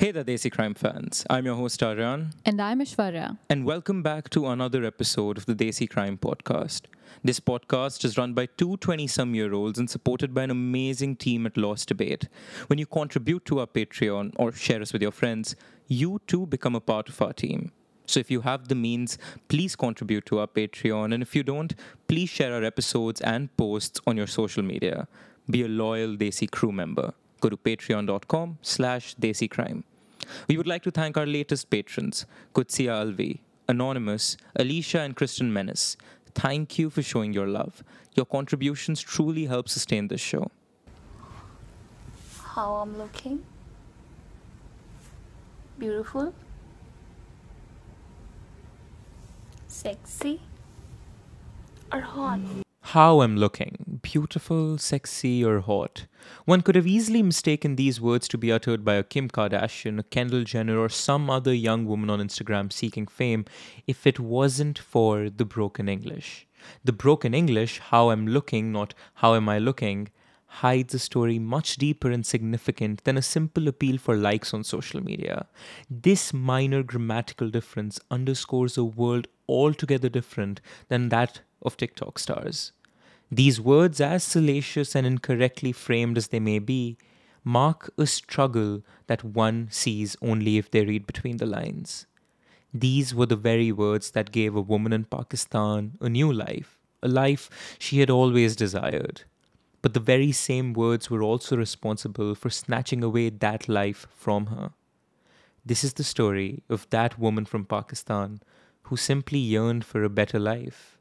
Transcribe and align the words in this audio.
Hey 0.00 0.12
there, 0.12 0.24
Desi 0.24 0.50
Crime 0.50 0.72
fans. 0.72 1.26
I'm 1.28 1.44
your 1.44 1.56
host, 1.56 1.82
Aryan, 1.82 2.32
And 2.46 2.58
I'm 2.60 2.80
Aishwarya. 2.80 3.36
and 3.50 3.66
welcome 3.66 4.02
back 4.02 4.30
to 4.30 4.46
another 4.46 4.82
episode 4.82 5.36
of 5.36 5.44
the 5.44 5.54
Desi 5.54 5.88
Crime 5.90 6.16
Podcast. 6.16 6.82
This 7.22 7.38
podcast 7.38 8.02
is 8.06 8.16
run 8.16 8.32
by 8.32 8.46
two 8.46 8.78
20 8.78 9.06
some 9.06 9.34
year 9.34 9.52
olds 9.52 9.78
and 9.78 9.90
supported 9.90 10.32
by 10.32 10.44
an 10.44 10.50
amazing 10.50 11.16
team 11.16 11.44
at 11.44 11.58
Lost 11.58 11.88
Debate. 11.88 12.28
When 12.68 12.78
you 12.78 12.86
contribute 12.86 13.44
to 13.44 13.60
our 13.60 13.66
Patreon 13.66 14.32
or 14.36 14.52
share 14.52 14.80
us 14.80 14.94
with 14.94 15.02
your 15.02 15.12
friends, 15.12 15.54
you 15.86 16.22
too 16.26 16.46
become 16.46 16.74
a 16.74 16.80
part 16.80 17.10
of 17.10 17.20
our 17.20 17.34
team. 17.34 17.70
So 18.06 18.20
if 18.20 18.30
you 18.30 18.40
have 18.40 18.68
the 18.68 18.74
means, 18.74 19.18
please 19.48 19.76
contribute 19.76 20.24
to 20.26 20.38
our 20.38 20.46
Patreon. 20.46 21.12
And 21.12 21.22
if 21.22 21.36
you 21.36 21.42
don't, 21.42 21.74
please 22.08 22.30
share 22.30 22.54
our 22.54 22.64
episodes 22.64 23.20
and 23.20 23.54
posts 23.58 24.00
on 24.06 24.16
your 24.16 24.26
social 24.26 24.62
media. 24.62 25.08
Be 25.50 25.62
a 25.62 25.68
loyal 25.68 26.16
Desi 26.16 26.50
crew 26.50 26.72
member. 26.72 27.12
Go 27.40 27.50
to 27.50 27.56
patreon.com 27.56 28.58
slash 28.62 29.14
desicrime. 29.16 29.82
We 30.48 30.56
would 30.56 30.66
like 30.66 30.82
to 30.84 30.90
thank 30.90 31.16
our 31.16 31.26
latest 31.26 31.70
patrons, 31.70 32.26
Kutsia 32.54 32.92
Alvi, 33.04 33.40
Anonymous, 33.68 34.36
Alicia 34.56 35.00
and 35.00 35.16
Kristen 35.16 35.52
Menace. 35.52 35.96
Thank 36.34 36.78
you 36.78 36.90
for 36.90 37.02
showing 37.02 37.32
your 37.32 37.46
love. 37.46 37.82
Your 38.14 38.26
contributions 38.26 39.00
truly 39.00 39.46
help 39.46 39.68
sustain 39.68 40.08
this 40.08 40.20
show. 40.20 40.50
how 42.54 42.74
I'm 42.76 42.98
looking. 42.98 43.44
Beautiful. 45.78 46.34
Sexy. 49.68 50.40
Or 51.92 52.00
hot. 52.00 52.40
How 52.82 53.20
I'm 53.20 53.36
looking, 53.36 54.00
beautiful, 54.02 54.76
sexy, 54.76 55.44
or 55.44 55.60
hot. 55.60 56.06
One 56.44 56.60
could 56.62 56.74
have 56.74 56.86
easily 56.86 57.22
mistaken 57.22 57.76
these 57.76 58.00
words 58.00 58.26
to 58.28 58.38
be 58.38 58.50
uttered 58.50 58.84
by 58.84 58.94
a 58.94 59.04
Kim 59.04 59.28
Kardashian, 59.28 60.00
a 60.00 60.02
Kendall 60.02 60.42
Jenner, 60.42 60.76
or 60.76 60.88
some 60.88 61.30
other 61.30 61.54
young 61.54 61.84
woman 61.84 62.10
on 62.10 62.18
Instagram 62.18 62.72
seeking 62.72 63.06
fame 63.06 63.44
if 63.86 64.06
it 64.06 64.18
wasn't 64.18 64.78
for 64.78 65.30
the 65.30 65.44
broken 65.44 65.88
English. 65.88 66.48
The 66.84 66.92
broken 66.92 67.32
English, 67.32 67.78
how 67.78 68.10
I'm 68.10 68.26
looking, 68.26 68.72
not 68.72 68.94
how 69.14 69.34
am 69.34 69.48
I 69.48 69.58
looking, 69.58 70.08
hides 70.46 70.92
a 70.94 70.98
story 70.98 71.38
much 71.38 71.76
deeper 71.76 72.10
and 72.10 72.26
significant 72.26 73.04
than 73.04 73.16
a 73.16 73.22
simple 73.22 73.68
appeal 73.68 73.98
for 73.98 74.16
likes 74.16 74.52
on 74.52 74.64
social 74.64 75.00
media. 75.00 75.46
This 75.88 76.34
minor 76.34 76.82
grammatical 76.82 77.50
difference 77.50 78.00
underscores 78.10 78.76
a 78.76 78.82
world 78.82 79.28
altogether 79.48 80.08
different 80.08 80.60
than 80.88 81.08
that 81.10 81.42
of 81.62 81.76
TikTok 81.76 82.18
stars. 82.18 82.72
These 83.30 83.60
words, 83.60 84.00
as 84.00 84.24
salacious 84.24 84.96
and 84.96 85.06
incorrectly 85.06 85.72
framed 85.72 86.18
as 86.18 86.28
they 86.28 86.40
may 86.40 86.58
be, 86.58 86.96
mark 87.44 87.90
a 87.96 88.06
struggle 88.06 88.82
that 89.06 89.24
one 89.24 89.68
sees 89.70 90.16
only 90.20 90.58
if 90.58 90.70
they 90.70 90.84
read 90.84 91.06
between 91.06 91.36
the 91.36 91.46
lines. 91.46 92.06
These 92.72 93.14
were 93.14 93.26
the 93.26 93.36
very 93.36 93.72
words 93.72 94.12
that 94.12 94.32
gave 94.32 94.54
a 94.54 94.60
woman 94.60 94.92
in 94.92 95.04
Pakistan 95.04 95.92
a 96.00 96.08
new 96.08 96.32
life, 96.32 96.78
a 97.02 97.08
life 97.08 97.76
she 97.78 98.00
had 98.00 98.10
always 98.10 98.54
desired. 98.54 99.22
But 99.82 99.94
the 99.94 100.00
very 100.00 100.32
same 100.32 100.72
words 100.72 101.10
were 101.10 101.22
also 101.22 101.56
responsible 101.56 102.34
for 102.34 102.50
snatching 102.50 103.02
away 103.02 103.30
that 103.30 103.68
life 103.68 104.06
from 104.14 104.46
her. 104.46 104.72
This 105.64 105.84
is 105.84 105.94
the 105.94 106.04
story 106.04 106.62
of 106.68 106.88
that 106.90 107.18
woman 107.18 107.44
from 107.44 107.64
Pakistan 107.64 108.40
who 108.84 108.96
simply 108.96 109.38
yearned 109.38 109.84
for 109.84 110.04
a 110.04 110.10
better 110.10 110.38
life. 110.38 110.98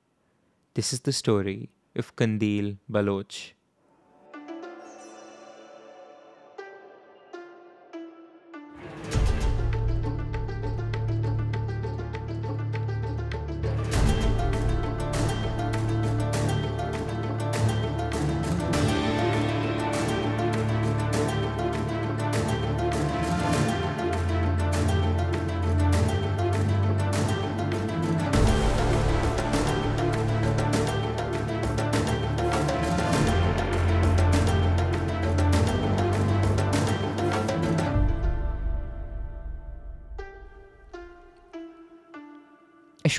This 0.80 0.94
is 0.94 1.02
the 1.02 1.12
story 1.12 1.72
of 1.94 2.16
Qandeel 2.16 2.78
Baloch. 2.90 3.59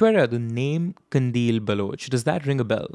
Aishwarya, 0.01 0.31
the 0.31 0.39
name 0.39 0.95
Qandeel 1.11 1.61
Baloch, 1.61 2.09
does 2.09 2.25
that 2.25 2.47
ring 2.47 2.59
a 2.59 2.65
bell? 2.65 2.89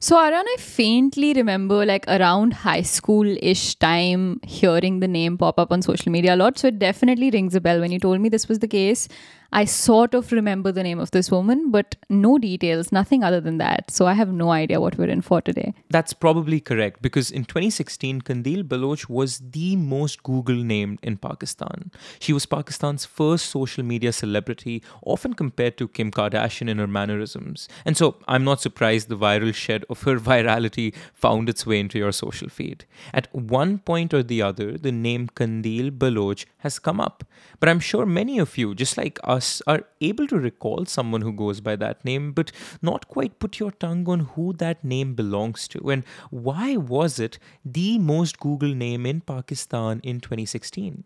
So, 0.00 0.16
Aryan, 0.16 0.44
I 0.46 0.56
faintly 0.58 1.32
remember 1.32 1.84
like 1.86 2.04
around 2.08 2.52
high 2.52 2.82
school 2.82 3.26
ish 3.40 3.74
time 3.76 4.40
hearing 4.42 5.00
the 5.00 5.08
name 5.08 5.38
pop 5.38 5.58
up 5.58 5.72
on 5.72 5.82
social 5.82 6.12
media 6.12 6.34
a 6.34 6.36
lot. 6.36 6.58
So, 6.58 6.68
it 6.68 6.78
definitely 6.78 7.30
rings 7.30 7.54
a 7.54 7.60
bell. 7.60 7.80
When 7.80 7.90
you 7.90 7.98
told 7.98 8.20
me 8.20 8.28
this 8.28 8.48
was 8.48 8.58
the 8.58 8.68
case, 8.68 9.08
I 9.54 9.66
sort 9.66 10.14
of 10.14 10.32
remember 10.32 10.72
the 10.72 10.82
name 10.82 10.98
of 10.98 11.10
this 11.10 11.30
woman, 11.30 11.70
but 11.70 11.96
no 12.08 12.38
details, 12.38 12.90
nothing 12.90 13.22
other 13.22 13.40
than 13.40 13.58
that. 13.58 13.90
So, 13.90 14.06
I 14.06 14.14
have 14.14 14.32
no 14.32 14.50
idea 14.50 14.80
what 14.80 14.96
we're 14.96 15.10
in 15.10 15.20
for 15.20 15.42
today. 15.42 15.74
That's 15.90 16.14
probably 16.14 16.58
correct 16.58 17.02
because 17.02 17.30
in 17.30 17.44
2016, 17.44 18.22
Qandeel 18.22 18.66
Baloch 18.66 19.08
was 19.10 19.38
the 19.50 19.76
most 19.76 20.22
Google 20.22 20.56
named 20.56 21.00
in 21.02 21.18
Pakistan. 21.18 21.90
She 22.18 22.32
was 22.32 22.46
Pakistan's 22.46 23.04
first 23.04 23.46
social 23.46 23.84
media 23.84 24.12
celebrity, 24.12 24.82
often 25.04 25.34
compared 25.34 25.76
to 25.78 25.88
Kim 25.88 26.10
Kardashian 26.10 26.68
in 26.70 26.78
her 26.78 26.86
mannerisms. 26.86 27.68
And 27.84 27.96
so 27.96 28.16
I'm 28.26 28.44
not 28.44 28.62
surprised 28.62 29.08
the 29.08 29.18
viral 29.18 29.54
shed 29.54 29.84
of 29.90 30.02
her 30.04 30.18
virality 30.30 30.94
found 31.12 31.50
its 31.50 31.66
way 31.66 31.78
into 31.80 31.98
your 31.98 32.12
social 32.12 32.48
feed. 32.48 32.86
At 33.12 33.28
one 33.34 33.78
point 33.78 34.14
or 34.14 34.22
the 34.22 34.40
other, 34.40 34.78
the 34.78 34.92
name 34.92 35.28
Qandeel 35.28 35.90
Baloch 35.98 36.46
has 36.58 36.78
come 36.78 37.00
up. 37.00 37.24
But 37.60 37.68
I'm 37.68 37.80
sure 37.80 38.06
many 38.06 38.38
of 38.38 38.56
you, 38.56 38.74
just 38.74 38.96
like 38.96 39.18
us, 39.24 39.41
are 39.66 39.84
able 40.00 40.26
to 40.28 40.38
recall 40.38 40.86
someone 40.86 41.22
who 41.22 41.32
goes 41.32 41.60
by 41.60 41.76
that 41.76 42.04
name, 42.04 42.32
but 42.32 42.52
not 42.80 43.08
quite 43.08 43.38
put 43.38 43.58
your 43.58 43.70
tongue 43.72 44.08
on 44.08 44.20
who 44.34 44.52
that 44.54 44.84
name 44.84 45.14
belongs 45.14 45.68
to 45.68 45.90
and 45.90 46.04
why 46.30 46.76
was 46.76 47.18
it 47.18 47.38
the 47.64 47.98
most 47.98 48.38
Google 48.40 48.74
name 48.74 49.06
in 49.06 49.20
Pakistan 49.20 50.00
in 50.02 50.20
2016. 50.20 51.04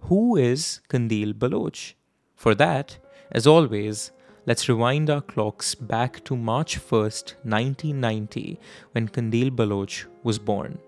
Who 0.00 0.36
is 0.36 0.80
Qandeel 0.88 1.34
Baloch? 1.34 1.94
For 2.34 2.54
that, 2.54 2.98
as 3.30 3.46
always, 3.46 4.12
let's 4.46 4.68
rewind 4.68 5.10
our 5.10 5.20
clocks 5.20 5.74
back 5.74 6.22
to 6.24 6.36
March 6.36 6.78
1st, 6.78 7.34
1990, 7.42 8.60
when 8.92 9.08
Qandeel 9.08 9.50
Baloch 9.50 10.06
was 10.22 10.38
born. 10.38 10.78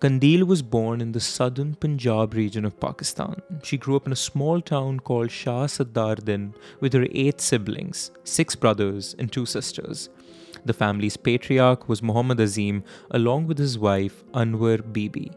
Qandeel 0.00 0.44
was 0.44 0.62
born 0.62 1.02
in 1.02 1.12
the 1.12 1.20
southern 1.20 1.74
Punjab 1.74 2.32
region 2.32 2.64
of 2.64 2.80
Pakistan. 2.80 3.42
She 3.62 3.76
grew 3.76 3.96
up 3.96 4.06
in 4.06 4.14
a 4.14 4.16
small 4.16 4.62
town 4.62 5.00
called 5.00 5.30
Shah 5.30 5.66
Saddardin 5.66 6.54
with 6.80 6.94
her 6.94 7.06
eight 7.12 7.42
siblings, 7.42 8.10
six 8.24 8.56
brothers, 8.56 9.14
and 9.18 9.30
two 9.30 9.44
sisters. 9.44 10.08
The 10.64 10.72
family's 10.72 11.18
patriarch 11.18 11.86
was 11.86 12.02
Muhammad 12.02 12.40
Azim, 12.40 12.82
along 13.10 13.46
with 13.46 13.58
his 13.58 13.78
wife 13.78 14.24
Anwar 14.32 14.90
Bibi. 14.90 15.32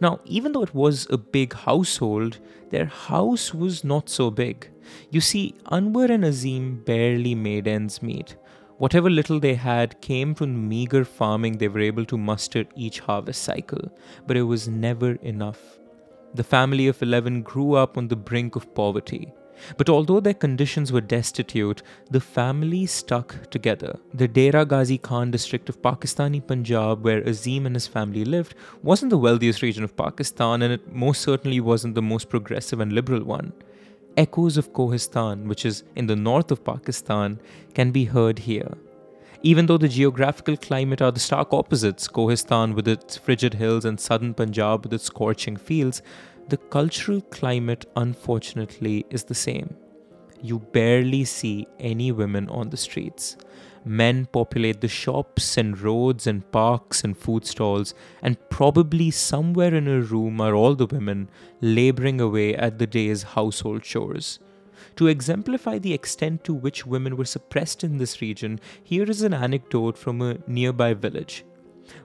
Now, 0.00 0.20
even 0.24 0.52
though 0.52 0.62
it 0.62 0.74
was 0.74 1.06
a 1.10 1.18
big 1.18 1.52
household, 1.52 2.38
their 2.70 2.86
house 2.86 3.52
was 3.52 3.84
not 3.84 4.08
so 4.08 4.30
big. 4.30 4.70
You 5.10 5.20
see, 5.20 5.54
Anwar 5.70 6.08
and 6.08 6.24
Azim 6.24 6.82
barely 6.86 7.34
made 7.34 7.68
ends 7.68 8.02
meet. 8.02 8.36
Whatever 8.78 9.10
little 9.10 9.40
they 9.40 9.54
had 9.54 10.00
came 10.00 10.34
from 10.36 10.52
the 10.52 10.60
meager 10.60 11.04
farming 11.04 11.58
they 11.58 11.66
were 11.66 11.80
able 11.80 12.04
to 12.04 12.16
muster 12.16 12.64
each 12.76 13.00
harvest 13.00 13.42
cycle, 13.42 13.90
but 14.26 14.36
it 14.36 14.44
was 14.44 14.68
never 14.68 15.12
enough. 15.14 15.78
The 16.34 16.44
family 16.44 16.86
of 16.86 17.02
11 17.02 17.42
grew 17.42 17.74
up 17.74 17.98
on 17.98 18.06
the 18.06 18.14
brink 18.14 18.54
of 18.54 18.72
poverty. 18.74 19.32
But 19.76 19.88
although 19.88 20.20
their 20.20 20.34
conditions 20.34 20.92
were 20.92 21.00
destitute, 21.00 21.82
the 22.10 22.20
family 22.20 22.86
stuck 22.86 23.50
together. 23.50 23.98
The 24.14 24.28
Dera 24.28 24.64
Ghazi 24.64 24.98
Khan 24.98 25.32
district 25.32 25.68
of 25.68 25.82
Pakistani 25.82 26.46
Punjab, 26.46 27.02
where 27.02 27.26
Azim 27.26 27.66
and 27.66 27.74
his 27.74 27.88
family 27.88 28.24
lived, 28.24 28.54
wasn't 28.84 29.10
the 29.10 29.18
wealthiest 29.18 29.60
region 29.62 29.82
of 29.82 29.96
Pakistan, 29.96 30.62
and 30.62 30.72
it 30.72 30.94
most 30.94 31.22
certainly 31.22 31.58
wasn't 31.58 31.96
the 31.96 32.02
most 32.02 32.28
progressive 32.28 32.78
and 32.78 32.92
liberal 32.92 33.24
one. 33.24 33.52
Echoes 34.18 34.56
of 34.56 34.72
Kohistan, 34.72 35.46
which 35.46 35.64
is 35.64 35.84
in 35.94 36.08
the 36.08 36.16
north 36.16 36.50
of 36.50 36.64
Pakistan, 36.64 37.40
can 37.72 37.92
be 37.92 38.04
heard 38.04 38.40
here. 38.40 38.76
Even 39.44 39.66
though 39.66 39.78
the 39.78 39.88
geographical 39.88 40.56
climate 40.56 41.00
are 41.00 41.12
the 41.12 41.20
stark 41.20 41.54
opposites, 41.54 42.08
Kohistan 42.08 42.74
with 42.74 42.88
its 42.88 43.16
frigid 43.16 43.54
hills 43.54 43.84
and 43.84 44.00
southern 44.00 44.34
Punjab 44.34 44.82
with 44.82 44.92
its 44.92 45.04
scorching 45.04 45.56
fields, 45.56 46.02
the 46.48 46.56
cultural 46.56 47.20
climate 47.20 47.86
unfortunately 47.94 49.06
is 49.08 49.22
the 49.22 49.36
same. 49.36 49.76
You 50.42 50.58
barely 50.58 51.24
see 51.24 51.68
any 51.78 52.10
women 52.10 52.48
on 52.48 52.70
the 52.70 52.76
streets. 52.76 53.36
Men 53.88 54.26
populate 54.26 54.82
the 54.82 54.88
shops 54.88 55.56
and 55.56 55.80
roads 55.80 56.26
and 56.26 56.50
parks 56.52 57.04
and 57.04 57.16
food 57.16 57.46
stalls, 57.46 57.94
and 58.20 58.36
probably 58.50 59.10
somewhere 59.10 59.74
in 59.74 59.88
a 59.88 60.02
room 60.02 60.42
are 60.42 60.54
all 60.54 60.74
the 60.74 60.84
women 60.84 61.30
laboring 61.62 62.20
away 62.20 62.54
at 62.54 62.78
the 62.78 62.86
day's 62.86 63.22
household 63.22 63.84
chores. 63.84 64.40
To 64.96 65.06
exemplify 65.06 65.78
the 65.78 65.94
extent 65.94 66.44
to 66.44 66.52
which 66.52 66.84
women 66.84 67.16
were 67.16 67.24
suppressed 67.24 67.82
in 67.82 67.96
this 67.96 68.20
region, 68.20 68.60
here 68.84 69.04
is 69.04 69.22
an 69.22 69.32
anecdote 69.32 69.96
from 69.96 70.20
a 70.20 70.36
nearby 70.46 70.92
village. 70.92 71.46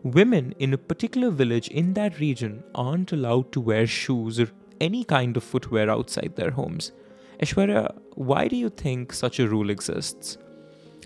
Women 0.04 0.56
in 0.60 0.74
a 0.74 0.78
particular 0.78 1.32
village 1.32 1.68
in 1.68 1.96
that 1.96 2.18
region 2.18 2.64
aren't 2.74 3.12
allowed 3.12 3.52
to 3.52 3.60
wear 3.60 3.86
shoes 3.88 4.40
or 4.40 4.48
any 4.80 5.04
kind 5.04 5.36
of 5.36 5.44
footwear 5.44 5.90
outside 5.90 6.38
their 6.38 6.52
homes. 6.52 6.94
Aishwarya, 7.42 7.94
why 8.16 8.48
do 8.48 8.56
you 8.56 8.70
think 8.70 9.12
such 9.12 9.42
a 9.42 9.50
rule 9.50 9.70
exists? 9.70 10.38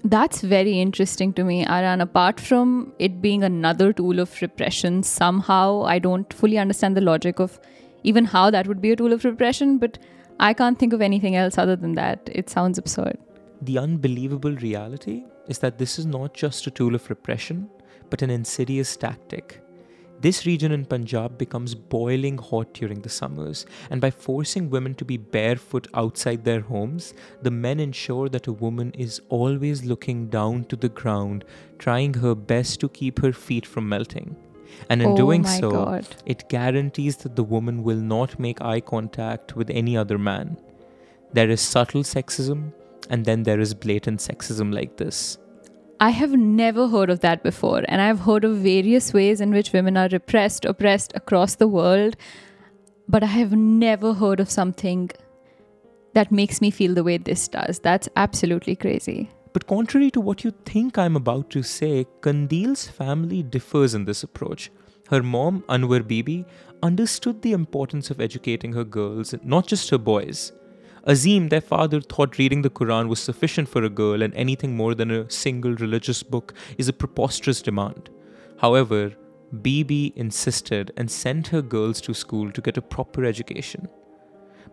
That's 0.03 0.41
very 0.41 0.79
interesting 0.79 1.33
to 1.33 1.43
me, 1.43 1.65
Aryan. 1.65 2.01
Apart 2.01 2.39
from 2.39 2.93
it 2.99 3.21
being 3.21 3.43
another 3.43 3.91
tool 3.93 4.19
of 4.19 4.41
repression, 4.41 5.03
somehow 5.03 5.83
I 5.83 5.99
don't 5.99 6.31
fully 6.33 6.57
understand 6.57 6.95
the 6.95 7.01
logic 7.01 7.39
of 7.39 7.59
even 8.03 8.25
how 8.25 8.49
that 8.51 8.67
would 8.67 8.81
be 8.81 8.91
a 8.91 8.95
tool 8.95 9.11
of 9.11 9.25
repression, 9.25 9.77
but 9.79 9.97
I 10.39 10.53
can't 10.53 10.77
think 10.77 10.93
of 10.93 11.01
anything 11.01 11.35
else 11.35 11.57
other 11.57 11.75
than 11.75 11.95
that. 11.95 12.29
It 12.31 12.49
sounds 12.49 12.77
absurd. 12.77 13.17
The 13.61 13.79
unbelievable 13.79 14.55
reality 14.55 15.23
is 15.47 15.59
that 15.59 15.77
this 15.77 15.97
is 15.97 16.05
not 16.05 16.33
just 16.33 16.67
a 16.67 16.71
tool 16.71 16.93
of 16.93 17.09
repression, 17.09 17.69
but 18.09 18.21
an 18.21 18.29
insidious 18.29 18.95
tactic. 18.95 19.61
This 20.19 20.47
region 20.47 20.71
in 20.71 20.85
Punjab 20.85 21.37
becomes 21.37 21.75
boiling 21.75 22.39
hot 22.39 22.73
during 22.73 23.01
the 23.01 23.09
summers, 23.09 23.67
and 23.91 24.01
by 24.01 24.09
forcing 24.09 24.69
women 24.69 24.95
to 24.95 25.05
be 25.05 25.17
barefoot 25.17 25.87
outside 25.93 26.43
their 26.43 26.61
homes, 26.61 27.13
the 27.43 27.51
men 27.51 27.79
ensure 27.79 28.27
that 28.29 28.47
a 28.47 28.51
woman 28.51 28.91
is 28.97 29.21
always 29.29 29.85
looking 29.85 30.27
down 30.27 30.63
to 30.65 30.75
the 30.75 30.89
ground, 30.89 31.45
trying 31.77 32.15
her 32.15 32.33
best 32.33 32.79
to 32.79 32.89
keep 32.89 33.19
her 33.19 33.31
feet 33.31 33.65
from 33.65 33.87
melting. 33.87 34.35
And 34.89 35.01
in 35.03 35.09
oh 35.09 35.15
doing 35.15 35.45
so, 35.45 35.69
God. 35.71 36.07
it 36.25 36.49
guarantees 36.49 37.17
that 37.17 37.35
the 37.35 37.43
woman 37.43 37.83
will 37.83 37.97
not 37.97 38.39
make 38.39 38.59
eye 38.61 38.81
contact 38.81 39.55
with 39.55 39.69
any 39.69 39.95
other 39.95 40.17
man. 40.17 40.57
There 41.31 41.49
is 41.49 41.61
subtle 41.61 42.03
sexism, 42.03 42.73
and 43.09 43.23
then 43.23 43.43
there 43.43 43.59
is 43.59 43.73
blatant 43.73 44.19
sexism 44.19 44.73
like 44.73 44.97
this. 44.97 45.37
I 45.99 46.11
have 46.11 46.33
never 46.33 46.87
heard 46.87 47.09
of 47.09 47.21
that 47.21 47.41
before, 47.41 47.83
and 47.87 47.99
I've 47.99 48.19
heard 48.19 48.43
of 48.43 48.57
various 48.57 49.13
ways 49.13 49.41
in 49.41 49.49
which 49.49 49.73
women 49.73 49.97
are 49.97 50.07
repressed, 50.11 50.63
oppressed 50.63 51.11
across 51.15 51.55
the 51.55 51.67
world, 51.67 52.15
but 53.07 53.23
I 53.23 53.27
have 53.27 53.53
never 53.53 54.13
heard 54.13 54.39
of 54.39 54.51
something 54.51 55.09
that 56.13 56.31
makes 56.31 56.61
me 56.61 56.69
feel 56.69 56.93
the 56.93 57.03
way 57.03 57.17
this 57.17 57.47
does. 57.47 57.79
That's 57.79 58.07
absolutely 58.15 58.75
crazy. 58.75 59.31
But 59.53 59.65
contrary 59.65 60.11
to 60.11 60.21
what 60.21 60.43
you 60.43 60.51
think 60.65 60.99
I'm 60.99 61.15
about 61.15 61.49
to 61.51 61.63
say, 61.63 62.05
Qandeel's 62.21 62.87
family 62.87 63.41
differs 63.41 63.95
in 63.95 64.05
this 64.05 64.21
approach. 64.21 64.69
Her 65.09 65.23
mom, 65.23 65.63
Anwar 65.67 66.07
Bibi, 66.07 66.45
understood 66.83 67.41
the 67.41 67.53
importance 67.53 68.11
of 68.11 68.21
educating 68.21 68.73
her 68.73 68.83
girls, 68.83 69.33
not 69.43 69.65
just 69.65 69.89
her 69.89 69.97
boys. 69.97 70.51
Azim, 71.07 71.47
their 71.47 71.61
father, 71.61 72.01
thought 72.01 72.37
reading 72.37 72.63
the 72.63 72.69
Quran 72.69 73.07
was 73.07 73.21
sufficient 73.21 73.69
for 73.69 73.81
a 73.81 73.89
girl 73.89 74.21
and 74.21 74.33
anything 74.33 74.75
more 74.75 74.93
than 74.93 75.09
a 75.09 75.29
single 75.31 75.73
religious 75.75 76.21
book 76.21 76.53
is 76.77 76.89
a 76.89 76.93
preposterous 76.93 77.61
demand. 77.61 78.09
However, 78.57 79.13
Bibi 79.61 80.11
insisted 80.17 80.91
and 80.97 81.09
sent 81.09 81.47
her 81.47 81.61
girls 81.61 82.01
to 82.01 82.13
school 82.13 82.51
to 82.51 82.61
get 82.61 82.75
a 82.75 82.81
proper 82.81 83.23
education. 83.23 83.87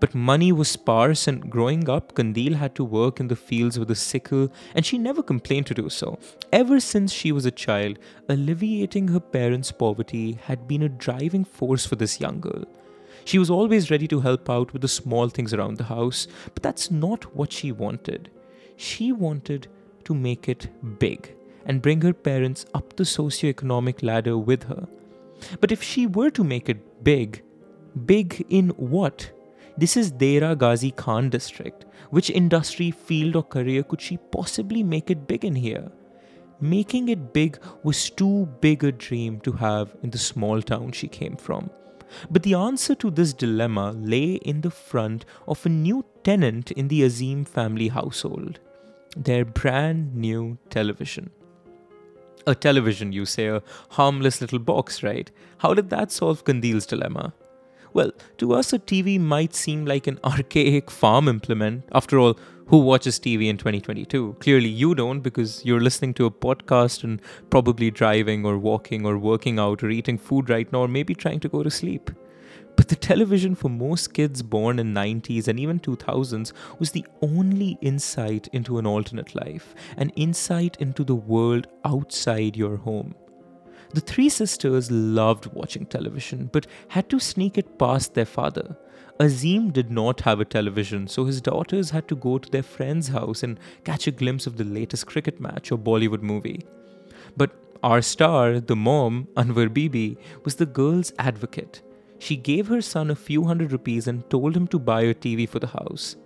But 0.01 0.13
money 0.13 0.51
was 0.51 0.69
sparse, 0.69 1.29
and 1.29 1.49
growing 1.49 1.89
up, 1.89 2.15
Qandeel 2.15 2.57
had 2.57 2.75
to 2.75 2.85
work 2.85 3.21
in 3.21 3.29
the 3.29 3.37
fields 3.37 3.79
with 3.79 3.93
a 3.93 3.95
sickle, 3.95 4.53
and 4.75 4.85
she 4.85 4.99
never 4.99 5.23
complained 5.23 5.67
to 5.67 5.75
do 5.75 5.89
so. 5.89 6.19
Ever 6.53 6.81
since 6.81 7.13
she 7.13 7.31
was 7.31 7.47
a 7.47 7.53
child, 7.53 8.01
alleviating 8.29 9.07
her 9.09 9.21
parents' 9.21 9.71
poverty 9.71 10.33
had 10.43 10.67
been 10.67 10.83
a 10.83 10.89
driving 10.89 11.45
force 11.45 11.87
for 11.87 11.95
this 11.95 12.21
young 12.21 12.41
girl. 12.41 12.65
She 13.25 13.39
was 13.39 13.51
always 13.51 13.91
ready 13.91 14.07
to 14.09 14.21
help 14.21 14.51
out 14.51 14.73
with 14.73 14.83
the 14.83 14.89
small 14.89 15.29
things 15.29 15.55
around 15.55 15.77
the 15.77 15.85
house, 15.85 16.27
but 16.53 16.63
that's 16.63 16.91
not 16.91 17.35
what 17.35 17.53
she 17.53 17.73
wanted. 17.73 18.31
She 18.77 19.13
wanted 19.13 19.69
to 20.05 20.15
make 20.15 20.49
it 20.49 20.69
big 20.99 21.35
and 21.67 21.81
bring 21.81 22.03
her 22.03 22.13
parents 22.13 22.67
up 22.75 22.97
the 22.97 23.05
socio-economic 23.05 24.03
ladder 24.03 24.37
with 24.37 24.65
her. 24.65 24.87
But 25.61 25.73
if 25.73 25.83
she 25.83 26.07
were 26.07 26.31
to 26.31 26.45
make 26.45 26.69
it 26.69 27.05
big, 27.05 27.43
big 28.05 28.45
in 28.51 28.69
what? 28.71 29.31
This 29.77 29.97
is 29.97 30.11
Dera 30.11 30.55
Ghazi 30.55 30.91
Khan 30.91 31.31
district. 31.31 31.87
Which 32.11 32.31
industry, 32.31 32.91
field, 32.91 33.37
or 33.37 33.43
career 33.43 33.83
could 33.83 34.01
she 34.01 34.19
possibly 34.19 34.83
make 34.83 35.11
it 35.11 35.27
big 35.27 35.45
in 35.45 35.55
here? 35.55 35.91
Making 36.61 37.09
it 37.09 37.33
big 37.33 37.59
was 37.83 38.11
too 38.11 38.49
big 38.61 38.85
a 38.85 38.93
dream 38.93 39.41
to 39.41 39.53
have 39.53 39.97
in 40.03 40.11
the 40.11 40.19
small 40.19 40.63
town 40.63 40.93
she 40.93 41.09
came 41.09 41.37
from. 41.37 41.71
But 42.31 42.43
the 42.43 42.55
answer 42.55 42.95
to 42.97 43.11
this 43.11 43.33
dilemma 43.33 43.93
lay 43.93 44.35
in 44.35 44.61
the 44.61 44.71
front 44.71 45.25
of 45.47 45.65
a 45.65 45.69
new 45.69 46.05
tenant 46.23 46.71
in 46.73 46.89
the 46.89 47.03
Azim 47.03 47.45
family 47.45 47.89
household 47.89 48.61
their 49.17 49.45
brand 49.45 50.15
new 50.15 50.59
television. 50.71 51.31
A 52.47 52.55
television, 52.55 53.13
you 53.13 53.25
say, 53.25 53.47
a 53.47 53.63
harmless 53.91 54.41
little 54.41 54.59
box, 54.59 55.03
right? 55.03 55.31
How 55.59 55.73
did 55.73 55.91
that 55.91 56.13
solve 56.13 56.45
Kandil's 56.45 56.87
dilemma? 56.87 57.33
Well, 57.93 58.11
to 58.39 58.53
us, 58.55 58.73
a 58.73 58.79
TV 58.79 59.21
might 59.21 59.55
seem 59.55 59.87
like 59.87 60.07
an 60.07 60.19
archaic 60.25 60.91
farm 60.91 61.29
implement. 61.29 61.85
After 61.93 62.19
all, 62.19 62.37
who 62.67 62.79
watches 62.79 63.19
TV 63.19 63.49
in 63.49 63.59
2022? 63.59 64.37
Clearly, 64.41 64.69
you 64.69 64.95
don't 64.95 65.21
because 65.21 65.65
you're 65.65 65.81
listening 65.81 66.15
to 66.15 66.27
a 66.27 66.31
podcast 66.31 67.05
and 67.05 67.21
probably 67.51 67.91
driving 67.91 68.47
or 68.47 68.59
walking 68.59 69.05
or 69.05 69.19
working 69.19 69.59
out 69.59 69.83
or 69.83 69.91
eating 69.91 70.17
food 70.17 70.49
right 70.49 70.71
now, 70.73 70.81
or 70.81 70.89
maybe 70.89 71.15
trying 71.15 71.41
to 71.41 71.49
go 71.49 71.63
to 71.63 71.71
sleep. 71.71 72.11
But 72.77 72.89
the 72.89 72.97
television 72.97 73.55
for 73.55 73.69
most 73.69 74.15
kids 74.15 74.43
born 74.43 74.79
in 74.79 74.95
90s 74.95 75.47
and 75.47 75.61
even 75.61 75.79
2000s 75.79 76.53
was 76.79 76.91
the 76.91 77.07
only 77.23 77.79
insight 77.81 78.49
into 78.53 78.79
an 78.79 78.87
alternate 78.87 79.35
life, 79.35 79.75
an 79.97 80.11
insight 80.11 80.77
into 80.81 81.05
the 81.05 81.15
world 81.15 81.69
outside 81.85 82.57
your 82.57 82.77
home. 82.77 83.15
The 83.93 84.01
three 84.01 84.29
sisters 84.29 84.91
loved 84.91 85.47
watching 85.53 85.87
television 85.87 86.51
but 86.53 86.67
had 86.89 87.09
to 87.11 87.21
sneak 87.21 87.59
it 87.59 87.79
past 87.79 88.15
their 88.15 88.25
father. 88.25 88.77
Azim 89.21 89.71
did 89.71 89.93
not 89.93 90.23
have 90.23 90.41
a 90.41 90.45
television, 90.45 91.07
so 91.07 91.25
his 91.25 91.41
daughters 91.41 91.91
had 91.91 92.09
to 92.09 92.17
go 92.17 92.37
to 92.39 92.51
their 92.51 92.65
friend's 92.65 93.09
house 93.09 93.45
and 93.45 93.61
catch 93.85 94.09
a 94.09 94.11
glimpse 94.11 94.47
of 94.47 94.57
the 94.57 94.65
latest 94.65 95.07
cricket 95.07 95.41
match 95.41 95.71
or 95.71 95.79
Bollywood 95.79 96.23
movie. 96.23 96.67
But 97.37 97.53
our 97.85 98.03
star, 98.03 98.59
the 98.59 98.75
mom, 98.75 99.29
Anwar 99.37 99.73
Bibi, 99.73 100.19
was 100.45 100.57
the 100.57 100.67
girl's 100.67 101.13
advocate. 101.19 101.83
She 102.19 102.37
gave 102.37 102.67
her 102.69 102.81
son 102.81 103.11
a 103.11 103.15
few 103.15 103.45
hundred 103.45 103.71
rupees 103.71 104.09
and 104.09 104.29
told 104.31 104.57
him 104.57 104.67
to 104.69 104.79
buy 104.79 105.03
a 105.03 105.15
TV 105.15 105.49
for 105.49 105.61
the 105.61 105.69
house. 105.69 106.17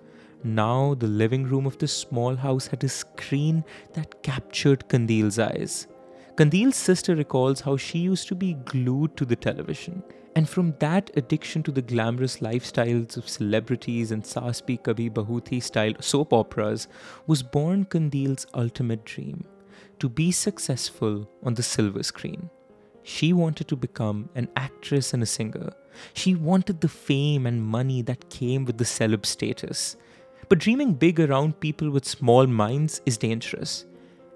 Now, 0.42 0.94
the 0.94 1.08
living 1.08 1.44
room 1.44 1.66
of 1.66 1.76
the 1.78 1.88
small 1.88 2.36
house 2.36 2.68
had 2.68 2.84
a 2.84 2.88
screen 2.88 3.64
that 3.94 4.22
captured 4.22 4.88
Qandeel's 4.88 5.38
eyes. 5.38 5.88
Qandeel's 6.36 6.76
sister 6.76 7.16
recalls 7.16 7.60
how 7.60 7.76
she 7.76 7.98
used 7.98 8.28
to 8.28 8.36
be 8.36 8.54
glued 8.54 9.16
to 9.16 9.24
the 9.24 9.34
television. 9.34 10.02
And 10.36 10.48
from 10.48 10.74
that 10.78 11.10
addiction 11.16 11.62
to 11.64 11.72
the 11.72 11.82
glamorous 11.82 12.38
lifestyles 12.38 13.16
of 13.16 13.28
celebrities 13.28 14.12
and 14.12 14.24
Saas 14.24 14.62
Bhi 14.62 14.80
Kabhi 14.80 15.10
Bahu 15.10 15.44
Thi 15.44 15.60
style 15.60 15.94
soap 16.00 16.32
operas 16.32 16.86
was 17.26 17.42
born 17.42 17.84
Qandeel's 17.86 18.46
ultimate 18.54 19.04
dream 19.04 19.44
to 19.98 20.08
be 20.08 20.30
successful 20.30 21.28
on 21.42 21.54
the 21.54 21.62
silver 21.62 22.02
screen. 22.02 22.50
She 23.02 23.32
wanted 23.32 23.68
to 23.68 23.76
become 23.76 24.28
an 24.34 24.48
actress 24.54 25.14
and 25.14 25.22
a 25.22 25.26
singer. 25.26 25.72
She 26.12 26.34
wanted 26.34 26.80
the 26.80 26.88
fame 26.88 27.46
and 27.46 27.62
money 27.62 28.02
that 28.02 28.30
came 28.30 28.64
with 28.64 28.78
the 28.78 28.84
celeb 28.84 29.24
status. 29.24 29.96
But 30.48 30.58
dreaming 30.58 30.94
big 30.94 31.18
around 31.18 31.58
people 31.60 31.90
with 31.90 32.04
small 32.06 32.46
minds 32.46 33.00
is 33.06 33.18
dangerous. 33.18 33.86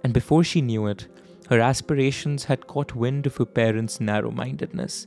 And 0.03 0.13
before 0.13 0.43
she 0.43 0.61
knew 0.61 0.87
it, 0.87 1.07
her 1.49 1.61
aspirations 1.61 2.45
had 2.45 2.67
caught 2.67 2.95
wind 2.95 3.27
of 3.27 3.37
her 3.37 3.45
parents' 3.45 4.01
narrow 4.01 4.31
mindedness. 4.31 5.07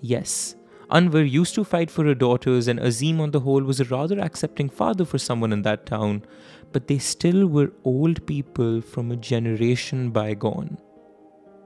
Yes, 0.00 0.54
Anwar 0.90 1.30
used 1.30 1.54
to 1.54 1.64
fight 1.64 1.90
for 1.90 2.04
her 2.04 2.14
daughters, 2.14 2.66
and 2.66 2.80
Azim, 2.80 3.20
on 3.20 3.30
the 3.30 3.40
whole, 3.40 3.62
was 3.62 3.78
a 3.78 3.84
rather 3.84 4.18
accepting 4.18 4.68
father 4.68 5.04
for 5.04 5.18
someone 5.18 5.52
in 5.52 5.62
that 5.62 5.86
town, 5.86 6.24
but 6.72 6.88
they 6.88 6.98
still 6.98 7.46
were 7.46 7.72
old 7.84 8.26
people 8.26 8.80
from 8.80 9.12
a 9.12 9.16
generation 9.16 10.10
bygone. 10.10 10.78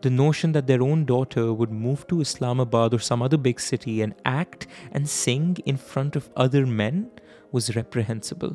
The 0.03 0.11
notion 0.11 0.53
that 0.53 0.67
their 0.67 0.83
own 0.83 1.07
daughter 1.07 1.55
would 1.55 1.71
move 1.71 2.07
to 2.09 2.21
Islamabad 2.21 2.93
or 2.93 2.99
some 2.99 3.23
other 3.23 3.39
big 3.39 3.59
city 3.59 4.03
and 4.03 4.15
act 4.27 4.67
and 4.93 5.09
sing 5.09 5.57
in 5.65 5.79
front 5.79 6.15
of 6.15 6.29
other 6.37 6.67
men 6.67 7.11
was 7.53 7.75
reprehensible. 7.75 8.55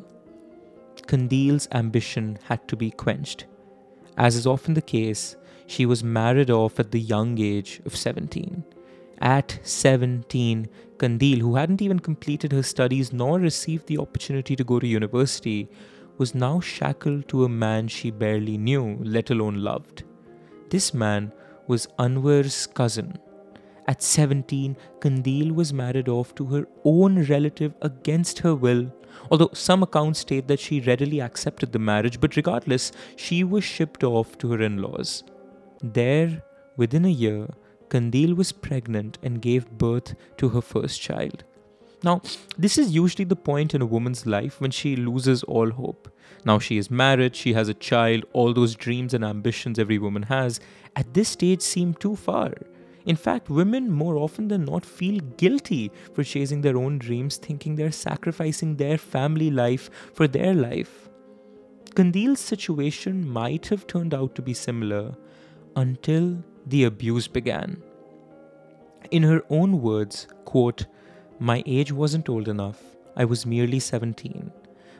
Qandeel's 1.08 1.66
ambition 1.72 2.38
had 2.44 2.68
to 2.68 2.76
be 2.76 2.92
quenched. 2.92 3.46
As 4.16 4.36
is 4.36 4.46
often 4.46 4.74
the 4.74 4.82
case, 4.82 5.34
she 5.66 5.86
was 5.86 6.04
married 6.04 6.50
off 6.50 6.78
at 6.78 6.92
the 6.92 7.00
young 7.00 7.40
age 7.40 7.80
of 7.84 7.96
17. 7.96 8.62
At 9.20 9.58
17, 9.62 10.68
Qandeel, 10.96 11.40
who 11.40 11.54
hadn't 11.54 11.82
even 11.82 12.00
completed 12.00 12.52
her 12.52 12.62
studies 12.62 13.12
nor 13.12 13.38
received 13.38 13.86
the 13.86 13.98
opportunity 13.98 14.56
to 14.56 14.64
go 14.64 14.80
to 14.80 14.86
university, 14.86 15.68
was 16.16 16.34
now 16.34 16.60
shackled 16.60 17.28
to 17.28 17.44
a 17.44 17.48
man 17.48 17.88
she 17.88 18.10
barely 18.10 18.56
knew, 18.56 18.98
let 19.02 19.30
alone 19.30 19.56
loved. 19.56 20.04
This 20.70 20.94
man 20.94 21.32
was 21.66 21.86
Anwar's 21.98 22.66
cousin. 22.66 23.18
At 23.86 24.02
17, 24.02 24.76
Qandeel 25.00 25.52
was 25.52 25.72
married 25.72 26.08
off 26.08 26.34
to 26.36 26.46
her 26.46 26.66
own 26.84 27.22
relative 27.24 27.74
against 27.82 28.38
her 28.38 28.54
will, 28.54 28.90
although 29.30 29.50
some 29.52 29.82
accounts 29.82 30.20
state 30.20 30.48
that 30.48 30.60
she 30.60 30.80
readily 30.80 31.20
accepted 31.20 31.72
the 31.72 31.78
marriage, 31.78 32.20
but 32.20 32.36
regardless, 32.36 32.92
she 33.16 33.44
was 33.44 33.64
shipped 33.64 34.04
off 34.04 34.38
to 34.38 34.52
her 34.52 34.62
in 34.62 34.78
laws. 34.78 35.24
There, 35.82 36.42
within 36.76 37.04
a 37.04 37.08
year, 37.08 37.48
Qandeel 37.90 38.34
was 38.36 38.52
pregnant 38.52 39.18
and 39.22 39.42
gave 39.42 39.70
birth 39.70 40.14
to 40.38 40.48
her 40.50 40.60
first 40.60 41.00
child. 41.00 41.44
Now, 42.02 42.22
this 42.56 42.78
is 42.78 42.94
usually 42.94 43.24
the 43.24 43.36
point 43.36 43.74
in 43.74 43.82
a 43.82 43.86
woman's 43.86 44.24
life 44.24 44.60
when 44.60 44.70
she 44.70 44.96
loses 44.96 45.42
all 45.42 45.70
hope. 45.70 46.08
Now 46.44 46.58
she 46.58 46.78
is 46.78 46.90
married, 46.90 47.36
she 47.36 47.52
has 47.52 47.68
a 47.68 47.74
child, 47.74 48.24
all 48.32 48.54
those 48.54 48.74
dreams 48.74 49.12
and 49.12 49.22
ambitions 49.22 49.78
every 49.78 49.98
woman 49.98 50.22
has, 50.22 50.60
at 50.96 51.12
this 51.12 51.28
stage 51.28 51.60
seem 51.60 51.92
too 51.94 52.16
far. 52.16 52.54
In 53.04 53.16
fact, 53.16 53.50
women 53.50 53.90
more 53.90 54.16
often 54.16 54.48
than 54.48 54.64
not 54.64 54.84
feel 54.84 55.20
guilty 55.36 55.90
for 56.14 56.22
chasing 56.22 56.60
their 56.60 56.76
own 56.76 56.98
dreams, 56.98 57.36
thinking 57.36 57.74
they're 57.74 57.92
sacrificing 57.92 58.76
their 58.76 58.96
family 58.96 59.50
life 59.50 59.90
for 60.14 60.28
their 60.28 60.54
life. 60.54 61.08
Qandeel's 61.94 62.40
situation 62.40 63.28
might 63.28 63.66
have 63.66 63.86
turned 63.86 64.14
out 64.14 64.34
to 64.36 64.42
be 64.42 64.54
similar 64.54 65.14
until 65.76 66.42
the 66.70 66.84
abuse 66.84 67.26
began. 67.26 67.82
In 69.10 69.24
her 69.24 69.42
own 69.50 69.82
words, 69.82 70.28
quote, 70.44 70.86
my 71.40 71.62
age 71.66 71.90
wasn't 71.90 72.28
old 72.28 72.48
enough. 72.48 72.80
I 73.16 73.24
was 73.24 73.44
merely 73.44 73.80
17. 73.80 74.52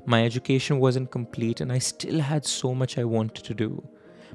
My 0.05 0.25
education 0.25 0.81
wasn't 0.81 1.13
complete, 1.13 1.61
and 1.61 1.71
I 1.71 1.79
still 1.79 2.19
had 2.19 2.45
so 2.45 2.75
much 2.75 2.99
I 2.99 3.05
wanted 3.05 3.45
to 3.45 3.55
do. 3.55 3.87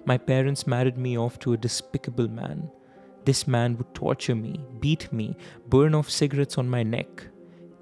My 0.06 0.18
parents 0.18 0.68
married 0.68 0.98
me 0.98 1.18
off 1.18 1.40
to 1.40 1.54
a 1.54 1.58
despicable 1.58 2.30
man. 2.30 2.72
This 3.26 3.48
man 3.48 3.76
would 3.78 3.94
torture 3.94 4.36
me, 4.36 4.62
beat 4.80 5.12
me, 5.12 5.36
burn 5.68 5.96
off 5.96 6.10
cigarettes 6.10 6.58
on 6.58 6.70
my 6.70 6.84
neck. 6.84 7.28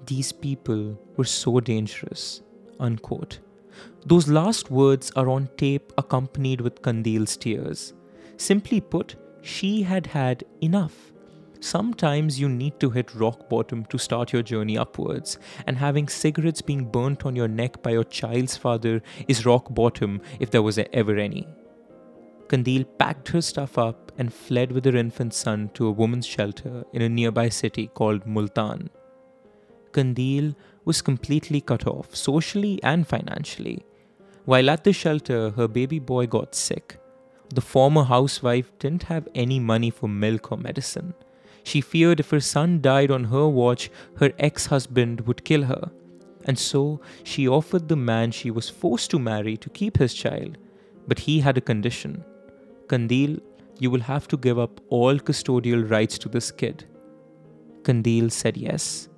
These 0.06 0.32
people 0.32 0.98
were 1.16 1.24
so 1.24 1.60
dangerous. 1.60 2.42
Unquote. 2.80 3.38
Those 4.06 4.28
last 4.28 4.70
words 4.70 5.12
are 5.14 5.28
on 5.28 5.48
tape 5.56 5.92
accompanied 5.96 6.60
with 6.60 6.82
Qandeel's 6.82 7.36
tears. 7.36 7.92
Simply 8.36 8.80
put, 8.80 9.16
she 9.44 9.82
had 9.82 10.06
had 10.06 10.42
enough. 10.62 11.12
Sometimes 11.60 12.40
you 12.40 12.48
need 12.48 12.78
to 12.80 12.90
hit 12.90 13.14
rock 13.14 13.48
bottom 13.48 13.84
to 13.86 13.98
start 13.98 14.32
your 14.32 14.42
journey 14.42 14.76
upwards, 14.76 15.38
and 15.66 15.76
having 15.76 16.08
cigarettes 16.08 16.60
being 16.60 16.84
burnt 16.84 17.24
on 17.24 17.36
your 17.36 17.48
neck 17.48 17.82
by 17.82 17.90
your 17.90 18.04
child's 18.04 18.56
father 18.56 19.02
is 19.28 19.46
rock 19.46 19.72
bottom 19.74 20.20
if 20.40 20.50
there 20.50 20.62
was 20.62 20.78
ever 20.92 21.16
any. 21.16 21.46
Qandeel 22.48 22.86
packed 22.98 23.28
her 23.28 23.40
stuff 23.40 23.78
up 23.78 24.12
and 24.18 24.32
fled 24.32 24.72
with 24.72 24.84
her 24.84 24.96
infant 24.96 25.32
son 25.32 25.70
to 25.74 25.86
a 25.86 25.92
woman's 25.92 26.26
shelter 26.26 26.84
in 26.92 27.02
a 27.02 27.08
nearby 27.08 27.48
city 27.48 27.86
called 27.88 28.26
Multan. 28.26 28.90
Qandeel 29.92 30.54
was 30.84 31.00
completely 31.00 31.60
cut 31.60 31.86
off, 31.86 32.14
socially 32.14 32.82
and 32.82 33.06
financially. 33.06 33.84
While 34.44 34.68
at 34.68 34.84
the 34.84 34.92
shelter, 34.92 35.50
her 35.50 35.68
baby 35.68 35.98
boy 35.98 36.26
got 36.26 36.54
sick. 36.54 36.98
The 37.50 37.60
former 37.60 38.04
housewife 38.04 38.70
didn't 38.78 39.04
have 39.04 39.28
any 39.34 39.60
money 39.60 39.90
for 39.90 40.08
milk 40.08 40.50
or 40.52 40.58
medicine. 40.58 41.14
She 41.62 41.80
feared 41.80 42.20
if 42.20 42.30
her 42.30 42.40
son 42.40 42.80
died 42.80 43.10
on 43.10 43.24
her 43.24 43.48
watch, 43.48 43.90
her 44.16 44.32
ex 44.38 44.66
husband 44.66 45.22
would 45.22 45.44
kill 45.44 45.64
her. 45.64 45.90
And 46.44 46.58
so 46.58 47.00
she 47.22 47.48
offered 47.48 47.88
the 47.88 47.96
man 47.96 48.30
she 48.30 48.50
was 48.50 48.68
forced 48.68 49.10
to 49.12 49.18
marry 49.18 49.56
to 49.56 49.70
keep 49.70 49.96
his 49.96 50.12
child. 50.12 50.58
But 51.08 51.18
he 51.20 51.40
had 51.40 51.56
a 51.56 51.62
condition 51.62 52.24
Qandeel, 52.86 53.40
you 53.78 53.90
will 53.90 54.00
have 54.00 54.28
to 54.28 54.36
give 54.36 54.58
up 54.58 54.80
all 54.88 55.18
custodial 55.18 55.90
rights 55.90 56.18
to 56.18 56.28
this 56.28 56.50
kid. 56.50 56.86
Qandeel 57.82 58.30
said 58.30 58.56
yes. 58.56 59.08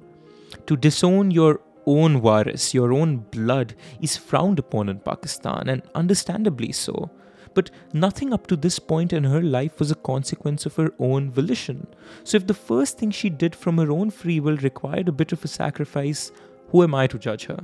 To 0.67 0.77
disown 0.77 1.31
your 1.31 1.61
own 1.87 2.21
waris, 2.21 2.75
your 2.75 2.93
own 2.93 3.19
blood, 3.31 3.75
is 4.01 4.17
frowned 4.17 4.59
upon 4.59 4.89
in 4.89 5.01
Pakistan, 5.01 5.69
and 5.69 5.83
understandably 5.95 6.73
so. 6.73 7.11
But 7.57 7.71
nothing 7.95 8.35
up 8.35 8.47
to 8.49 8.57
this 8.57 8.79
point 8.79 9.15
in 9.15 9.25
her 9.25 9.41
life 9.41 9.81
was 9.81 9.91
a 9.91 10.03
consequence 10.09 10.67
of 10.67 10.77
her 10.77 10.93
own 10.99 11.31
volition. 11.31 11.87
So, 12.23 12.37
if 12.37 12.47
the 12.47 12.53
first 12.53 12.99
thing 12.99 13.11
she 13.11 13.31
did 13.31 13.57
from 13.57 13.79
her 13.79 13.91
own 13.91 14.11
free 14.11 14.41
will 14.41 14.59
required 14.59 15.09
a 15.09 15.13
bit 15.21 15.33
of 15.33 15.43
a 15.43 15.49
sacrifice, 15.49 16.33
who 16.69 16.83
am 16.83 16.95
I 16.95 17.07
to 17.07 17.19
judge 17.19 17.47
her? 17.47 17.59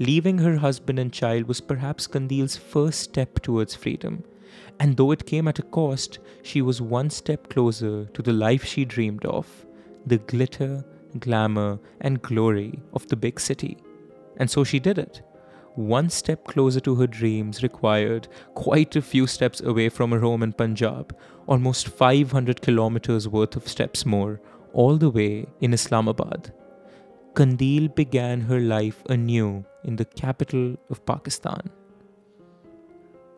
Leaving 0.00 0.38
her 0.38 0.56
husband 0.56 0.98
and 0.98 1.12
child 1.12 1.46
was 1.46 1.60
perhaps 1.60 2.08
Qandeel's 2.08 2.56
first 2.56 3.02
step 3.02 3.40
towards 3.40 3.76
freedom. 3.76 4.24
And 4.80 4.96
though 4.96 5.12
it 5.12 5.26
came 5.26 5.46
at 5.46 5.60
a 5.60 5.70
cost, 5.78 6.18
she 6.42 6.60
was 6.60 6.82
one 6.82 7.08
step 7.08 7.48
closer 7.50 8.06
to 8.06 8.22
the 8.22 8.32
life 8.32 8.64
she 8.64 8.84
dreamed 8.84 9.24
of 9.26 9.46
the 10.06 10.18
glitter, 10.18 10.84
glamour, 11.20 11.78
and 12.00 12.20
glory 12.20 12.80
of 12.92 13.06
the 13.06 13.16
big 13.16 13.38
city. 13.38 13.76
And 14.38 14.50
so 14.50 14.64
she 14.64 14.80
did 14.80 14.98
it 14.98 15.22
one 15.76 16.08
step 16.08 16.44
closer 16.44 16.80
to 16.80 16.94
her 16.96 17.06
dreams 17.06 17.62
required 17.62 18.28
quite 18.54 18.96
a 18.96 19.02
few 19.02 19.26
steps 19.26 19.60
away 19.60 19.88
from 19.88 20.12
her 20.12 20.20
home 20.20 20.42
in 20.42 20.52
Punjab, 20.52 21.16
almost 21.46 21.88
500 21.88 22.62
kilometers 22.62 23.28
worth 23.28 23.56
of 23.56 23.68
steps 23.68 24.06
more, 24.06 24.40
all 24.72 24.96
the 24.96 25.10
way 25.10 25.46
in 25.60 25.72
Islamabad. 25.72 26.52
Qandeel 27.34 27.94
began 27.94 28.40
her 28.42 28.60
life 28.60 29.02
anew 29.08 29.64
in 29.82 29.96
the 29.96 30.04
capital 30.04 30.76
of 30.90 31.04
Pakistan. 31.04 31.70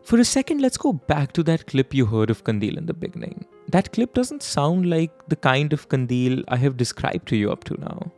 For 0.03 0.19
a 0.19 0.25
second, 0.25 0.61
let's 0.61 0.77
go 0.77 0.93
back 0.93 1.33
to 1.33 1.43
that 1.43 1.67
clip 1.67 1.93
you 1.93 2.05
heard 2.05 2.29
of 2.29 2.43
Qandeel 2.43 2.77
in 2.77 2.85
the 2.85 2.93
beginning. 2.93 3.45
That 3.69 3.91
clip 3.91 4.13
doesn't 4.13 4.43
sound 4.43 4.89
like 4.89 5.11
the 5.27 5.35
kind 5.35 5.73
of 5.73 5.89
Qandeel 5.89 6.43
I 6.47 6.57
have 6.57 6.77
described 6.77 7.27
to 7.29 7.35
you 7.35 7.51
up 7.51 7.63
to 7.65 7.77
now. 7.81 8.11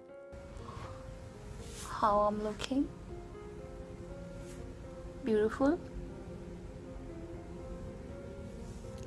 How 1.87 2.19
I'm 2.19 2.43
looking? 2.43 2.87
Beautiful? 5.29 5.77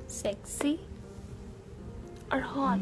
Sexy? 0.07 0.79
Or 2.31 2.39
hot? 2.39 2.79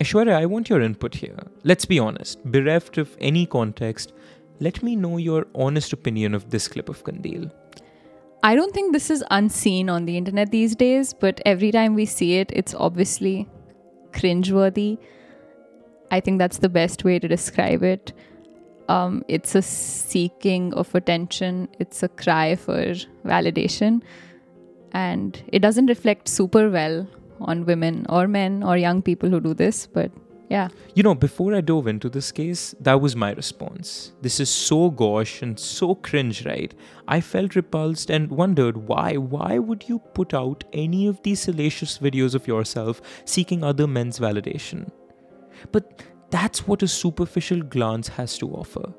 Aishwarya, 0.00 0.34
I 0.34 0.46
want 0.46 0.68
your 0.68 0.80
input 0.80 1.14
here. 1.14 1.38
Let's 1.62 1.84
be 1.84 2.00
honest, 2.00 2.44
bereft 2.44 2.98
of 2.98 3.16
any 3.20 3.46
context, 3.46 4.12
let 4.58 4.82
me 4.82 4.96
know 4.96 5.16
your 5.16 5.46
honest 5.54 5.92
opinion 5.92 6.34
of 6.34 6.50
this 6.50 6.66
clip 6.66 6.88
of 6.88 7.04
Qandeel. 7.04 7.52
I 8.42 8.56
don't 8.56 8.74
think 8.74 8.92
this 8.92 9.10
is 9.10 9.22
unseen 9.30 9.88
on 9.88 10.06
the 10.06 10.16
internet 10.16 10.50
these 10.50 10.74
days, 10.74 11.14
but 11.14 11.40
every 11.46 11.70
time 11.70 11.94
we 11.94 12.04
see 12.04 12.38
it, 12.38 12.50
it's 12.52 12.74
obviously 12.74 13.48
cringeworthy. 14.10 14.98
I 16.10 16.18
think 16.18 16.40
that's 16.40 16.58
the 16.58 16.68
best 16.68 17.04
way 17.04 17.20
to 17.20 17.28
describe 17.28 17.84
it. 17.84 18.12
Um, 18.90 19.24
it's 19.28 19.54
a 19.54 19.62
seeking 19.62 20.74
of 20.74 20.94
attention, 20.94 21.68
it's 21.78 22.02
a 22.02 22.08
cry 22.08 22.56
for 22.56 22.94
validation, 23.24 24.02
and 24.92 25.40
it 25.52 25.60
doesn't 25.60 25.86
reflect 25.86 26.28
super 26.28 26.68
well 26.70 27.06
on 27.40 27.64
women 27.66 28.04
or 28.08 28.26
men 28.26 28.64
or 28.64 28.76
young 28.76 29.00
people 29.00 29.30
who 29.30 29.40
do 29.40 29.54
this, 29.54 29.86
but 29.86 30.10
yeah. 30.50 30.68
You 30.94 31.04
know, 31.04 31.14
before 31.14 31.54
I 31.54 31.60
dove 31.60 31.86
into 31.86 32.08
this 32.08 32.32
case, 32.32 32.74
that 32.80 33.00
was 33.00 33.14
my 33.14 33.30
response. 33.32 34.12
This 34.20 34.40
is 34.40 34.50
so 34.50 34.90
gauche 34.90 35.40
and 35.42 35.58
so 35.58 35.94
cringe, 35.94 36.44
right? 36.44 36.74
I 37.06 37.20
felt 37.20 37.54
repulsed 37.54 38.10
and 38.10 38.28
wondered 38.28 38.76
why. 38.88 39.14
Why 39.14 39.58
would 39.58 39.88
you 39.88 40.00
put 40.14 40.34
out 40.34 40.64
any 40.72 41.06
of 41.06 41.22
these 41.22 41.42
salacious 41.42 41.98
videos 41.98 42.34
of 42.34 42.48
yourself 42.48 43.00
seeking 43.24 43.62
other 43.62 43.86
men's 43.86 44.18
validation? 44.18 44.90
But 45.70 46.02
that's 46.30 46.66
what 46.66 46.82
a 46.82 46.88
superficial 46.88 47.60
glance 47.60 48.08
has 48.08 48.38
to 48.38 48.48
offer. 48.48 48.92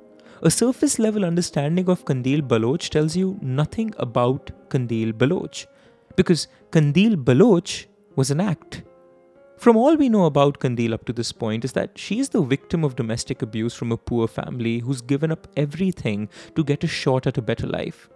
A 0.44 0.52
surface 0.52 0.98
level 1.00 1.24
understanding 1.24 1.90
of 1.90 2.04
Qandeel 2.06 2.48
Baloch 2.48 2.90
tells 2.90 3.16
you 3.16 3.38
nothing 3.42 3.94
about 3.98 4.52
Qandeel 4.70 5.14
Baloch, 5.14 5.66
because 6.16 6.48
Qandeel 6.72 7.16
Baloch 7.24 7.88
was 8.16 8.32
an 8.32 8.42
act. 8.42 8.84
From 9.58 9.78
all 9.78 9.96
we 9.96 10.10
know 10.10 10.26
about 10.26 10.60
Qandeel 10.60 10.94
up 10.94 11.06
to 11.06 11.14
this 11.14 11.32
point 11.32 11.64
is 11.64 11.74
that 11.74 11.96
she 11.96 12.20
is 12.20 12.30
the 12.30 12.42
victim 12.42 12.84
of 12.84 12.96
domestic 12.96 13.44
abuse 13.44 13.76
from 13.76 13.92
a 13.92 13.98
poor 13.98 14.28
family 14.28 14.80
who's 14.80 15.02
given 15.02 15.32
up 15.32 15.48
everything 15.56 16.30
to 16.56 16.64
get 16.64 16.84
a 16.84 16.88
shot 16.88 17.28
at 17.28 17.38
a 17.38 17.44
better 17.44 17.68
life. 17.68 18.10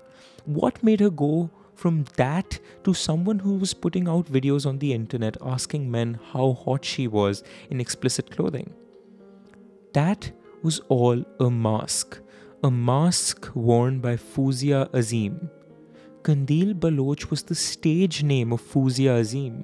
What 0.46 0.84
made 0.84 1.02
her 1.02 1.12
go 1.12 1.52
from 1.76 2.06
that 2.16 2.60
to 2.84 2.96
someone 2.96 3.38
who 3.38 3.58
was 3.58 3.76
putting 3.76 4.08
out 4.08 4.26
videos 4.26 4.66
on 4.66 4.80
the 4.80 4.94
internet 4.94 5.38
asking 5.42 5.92
men 5.92 6.20
how 6.32 6.54
hot 6.54 6.84
she 6.84 7.08
was 7.08 7.44
in 7.70 7.80
explicit 7.80 8.32
clothing? 8.32 8.74
That 9.96 10.30
was 10.62 10.82
all 10.90 11.24
a 11.40 11.50
mask, 11.50 12.20
a 12.62 12.70
mask 12.70 13.50
worn 13.56 14.02
by 14.02 14.18
Fouzia 14.18 14.94
Azim. 14.94 15.50
Qandeel 16.22 16.78
Baloch 16.78 17.32
was 17.32 17.44
the 17.44 17.56
stage 17.56 18.22
name 18.22 18.52
of 18.52 18.62
Fouzia 18.62 19.18
Azim. 19.18 19.64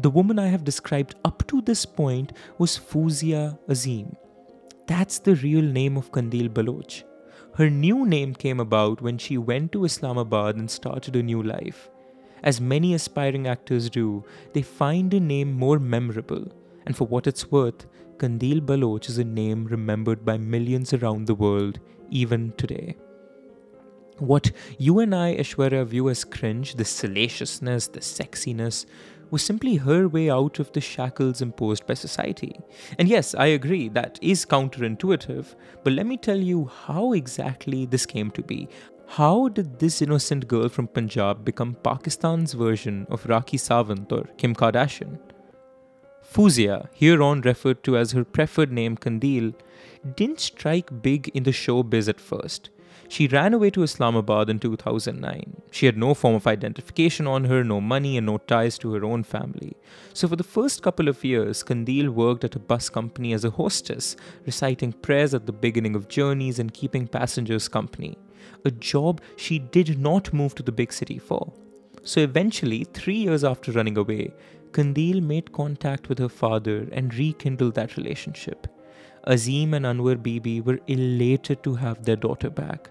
The 0.00 0.10
woman 0.10 0.38
I 0.38 0.46
have 0.46 0.62
described 0.62 1.16
up 1.24 1.44
to 1.48 1.60
this 1.60 1.84
point 1.84 2.34
was 2.56 2.78
Fouzia 2.78 3.58
Azim. 3.68 4.14
That's 4.86 5.18
the 5.18 5.34
real 5.34 5.64
name 5.64 5.96
of 5.96 6.12
Qandeel 6.12 6.54
Baloch. 6.54 7.02
Her 7.56 7.68
new 7.68 8.06
name 8.06 8.32
came 8.32 8.60
about 8.60 9.02
when 9.02 9.18
she 9.18 9.38
went 9.38 9.72
to 9.72 9.84
Islamabad 9.84 10.54
and 10.54 10.70
started 10.70 11.16
a 11.16 11.22
new 11.24 11.42
life. 11.42 11.90
As 12.44 12.60
many 12.60 12.94
aspiring 12.94 13.48
actors 13.48 13.90
do, 13.90 14.24
they 14.52 14.62
find 14.62 15.12
a 15.12 15.18
name 15.18 15.52
more 15.52 15.80
memorable. 15.80 16.46
And 16.86 16.96
for 16.96 17.08
what 17.08 17.26
it's 17.26 17.50
worth, 17.50 17.86
Qandeel 18.18 18.64
Baloch 18.64 19.08
is 19.08 19.18
a 19.18 19.24
name 19.24 19.64
remembered 19.64 20.24
by 20.24 20.38
millions 20.38 20.92
around 20.92 21.26
the 21.26 21.34
world, 21.34 21.80
even 22.10 22.52
today. 22.56 22.96
What 24.18 24.52
you 24.78 25.00
and 25.00 25.14
I, 25.14 25.34
Aishwarya, 25.34 25.84
view 25.86 26.08
as 26.08 26.24
cringe, 26.24 26.76
the 26.76 26.84
salaciousness, 26.84 27.88
the 27.88 28.00
sexiness, 28.00 28.86
was 29.30 29.42
simply 29.42 29.76
her 29.76 30.06
way 30.06 30.30
out 30.30 30.60
of 30.60 30.70
the 30.70 30.80
shackles 30.80 31.42
imposed 31.42 31.86
by 31.86 31.94
society. 31.94 32.60
And 32.98 33.08
yes, 33.08 33.34
I 33.34 33.46
agree, 33.46 33.88
that 33.88 34.20
is 34.22 34.46
counterintuitive, 34.46 35.56
but 35.82 35.92
let 35.92 36.06
me 36.06 36.16
tell 36.16 36.38
you 36.38 36.70
how 36.86 37.12
exactly 37.14 37.86
this 37.86 38.06
came 38.06 38.30
to 38.32 38.42
be. 38.42 38.68
How 39.08 39.48
did 39.48 39.80
this 39.80 40.00
innocent 40.00 40.46
girl 40.46 40.68
from 40.68 40.86
Punjab 40.86 41.44
become 41.44 41.74
Pakistan's 41.82 42.52
version 42.52 43.06
of 43.10 43.24
Rakhi 43.24 43.58
Sawant 43.58 44.12
or 44.12 44.24
Kim 44.38 44.54
Kardashian? 44.54 45.18
Fouzia, 46.24 46.88
hereon 46.92 47.42
referred 47.42 47.84
to 47.84 47.96
as 47.96 48.12
her 48.12 48.24
preferred 48.24 48.72
name 48.72 48.96
Qandeel, 48.96 49.54
didn't 50.16 50.40
strike 50.40 51.02
big 51.02 51.28
in 51.34 51.44
the 51.44 51.52
showbiz 51.52 52.08
at 52.08 52.20
first. 52.20 52.70
She 53.08 53.28
ran 53.28 53.54
away 53.54 53.70
to 53.70 53.82
Islamabad 53.82 54.48
in 54.48 54.58
2009. 54.58 55.62
She 55.70 55.86
had 55.86 55.96
no 55.96 56.14
form 56.14 56.34
of 56.34 56.46
identification 56.46 57.26
on 57.26 57.44
her, 57.44 57.62
no 57.62 57.80
money, 57.80 58.16
and 58.16 58.26
no 58.26 58.38
ties 58.38 58.78
to 58.78 58.92
her 58.94 59.04
own 59.04 59.22
family. 59.22 59.76
So, 60.12 60.26
for 60.26 60.36
the 60.36 60.42
first 60.42 60.82
couple 60.82 61.08
of 61.08 61.22
years, 61.22 61.62
Qandeel 61.62 62.08
worked 62.08 62.44
at 62.44 62.56
a 62.56 62.58
bus 62.58 62.88
company 62.88 63.32
as 63.32 63.44
a 63.44 63.50
hostess, 63.50 64.16
reciting 64.46 64.92
prayers 64.92 65.34
at 65.34 65.46
the 65.46 65.52
beginning 65.52 65.94
of 65.94 66.08
journeys 66.08 66.58
and 66.58 66.72
keeping 66.72 67.06
passengers 67.06 67.68
company. 67.68 68.16
A 68.64 68.70
job 68.70 69.20
she 69.36 69.58
did 69.58 69.98
not 69.98 70.32
move 70.32 70.54
to 70.54 70.62
the 70.62 70.72
big 70.72 70.92
city 70.92 71.18
for. 71.18 71.52
So, 72.02 72.20
eventually, 72.20 72.84
three 72.84 73.16
years 73.16 73.44
after 73.44 73.72
running 73.72 73.98
away, 73.98 74.32
Qandeel 74.74 75.22
made 75.22 75.52
contact 75.52 76.08
with 76.08 76.18
her 76.18 76.28
father 76.28 76.88
and 76.90 77.14
rekindled 77.14 77.74
that 77.76 77.96
relationship. 77.96 78.66
Azim 79.22 79.72
and 79.72 79.86
Anwar 79.86 80.20
Bibi 80.20 80.60
were 80.60 80.80
elated 80.88 81.62
to 81.62 81.76
have 81.76 82.04
their 82.04 82.16
daughter 82.16 82.50
back. 82.50 82.90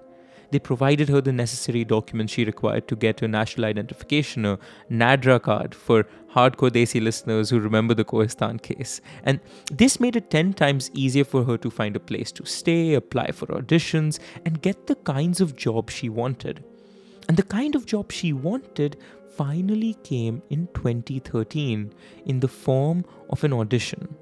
They 0.52 0.60
provided 0.60 1.10
her 1.10 1.20
the 1.20 1.34
necessary 1.34 1.84
documents 1.84 2.34
she 2.34 2.46
required 2.46 2.88
to 2.88 2.96
get 2.96 3.20
her 3.20 3.28
national 3.28 3.66
identification, 3.66 4.46
a 4.46 4.60
NADRA 4.90 5.42
card 5.42 5.76
for 5.76 6.06
hardcore 6.34 6.70
Desi 6.70 7.02
listeners 7.02 7.50
who 7.50 7.60
remember 7.60 7.94
the 7.94 8.06
Kohistan 8.06 8.62
case. 8.62 9.02
And 9.24 9.40
this 9.72 10.00
made 10.00 10.16
it 10.16 10.30
10 10.30 10.54
times 10.54 10.90
easier 10.94 11.26
for 11.26 11.44
her 11.44 11.58
to 11.58 11.70
find 11.70 11.96
a 11.96 12.00
place 12.00 12.32
to 12.34 12.46
stay, 12.46 12.94
apply 12.94 13.32
for 13.32 13.48
auditions, 13.48 14.20
and 14.46 14.62
get 14.62 14.88
the 14.88 14.96
kinds 14.96 15.42
of 15.42 15.56
jobs 15.58 15.94
she 15.94 16.08
wanted. 16.08 16.64
And 17.28 17.36
the 17.36 17.44
kind 17.44 17.76
of 17.76 17.86
job 17.86 18.12
she 18.12 18.32
wanted 18.32 18.98
finally 19.36 19.96
came 20.04 20.42
in 20.50 20.68
2013 20.74 21.94
in 22.26 22.40
the 22.40 22.48
form 22.48 23.06
of 23.30 23.44
an 23.44 23.54
audition. 23.54 24.16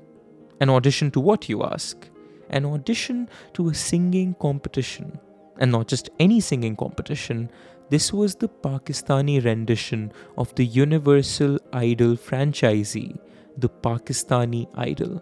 An 0.60 0.70
audition 0.70 1.12
to 1.12 1.20
what, 1.20 1.50
you 1.50 1.64
ask? 1.64 2.08
An 2.50 2.66
audition 2.66 3.30
to 3.54 3.70
a 3.70 3.74
singing 3.74 4.36
competition 4.40 5.20
and 5.58 5.72
not 5.72 5.88
just 5.88 6.10
any 6.20 6.40
singing 6.40 6.76
competition. 6.76 7.50
This 7.90 8.14
was 8.14 8.36
the 8.36 8.48
Pakistani 8.48 9.44
rendition 9.44 10.12
of 10.38 10.54
the 10.56 10.66
Universal 10.66 11.60
Idol 11.74 12.16
franchisee, 12.16 13.20
the 13.58 13.70
Pakistani 13.70 14.68
Idol. 14.76 15.22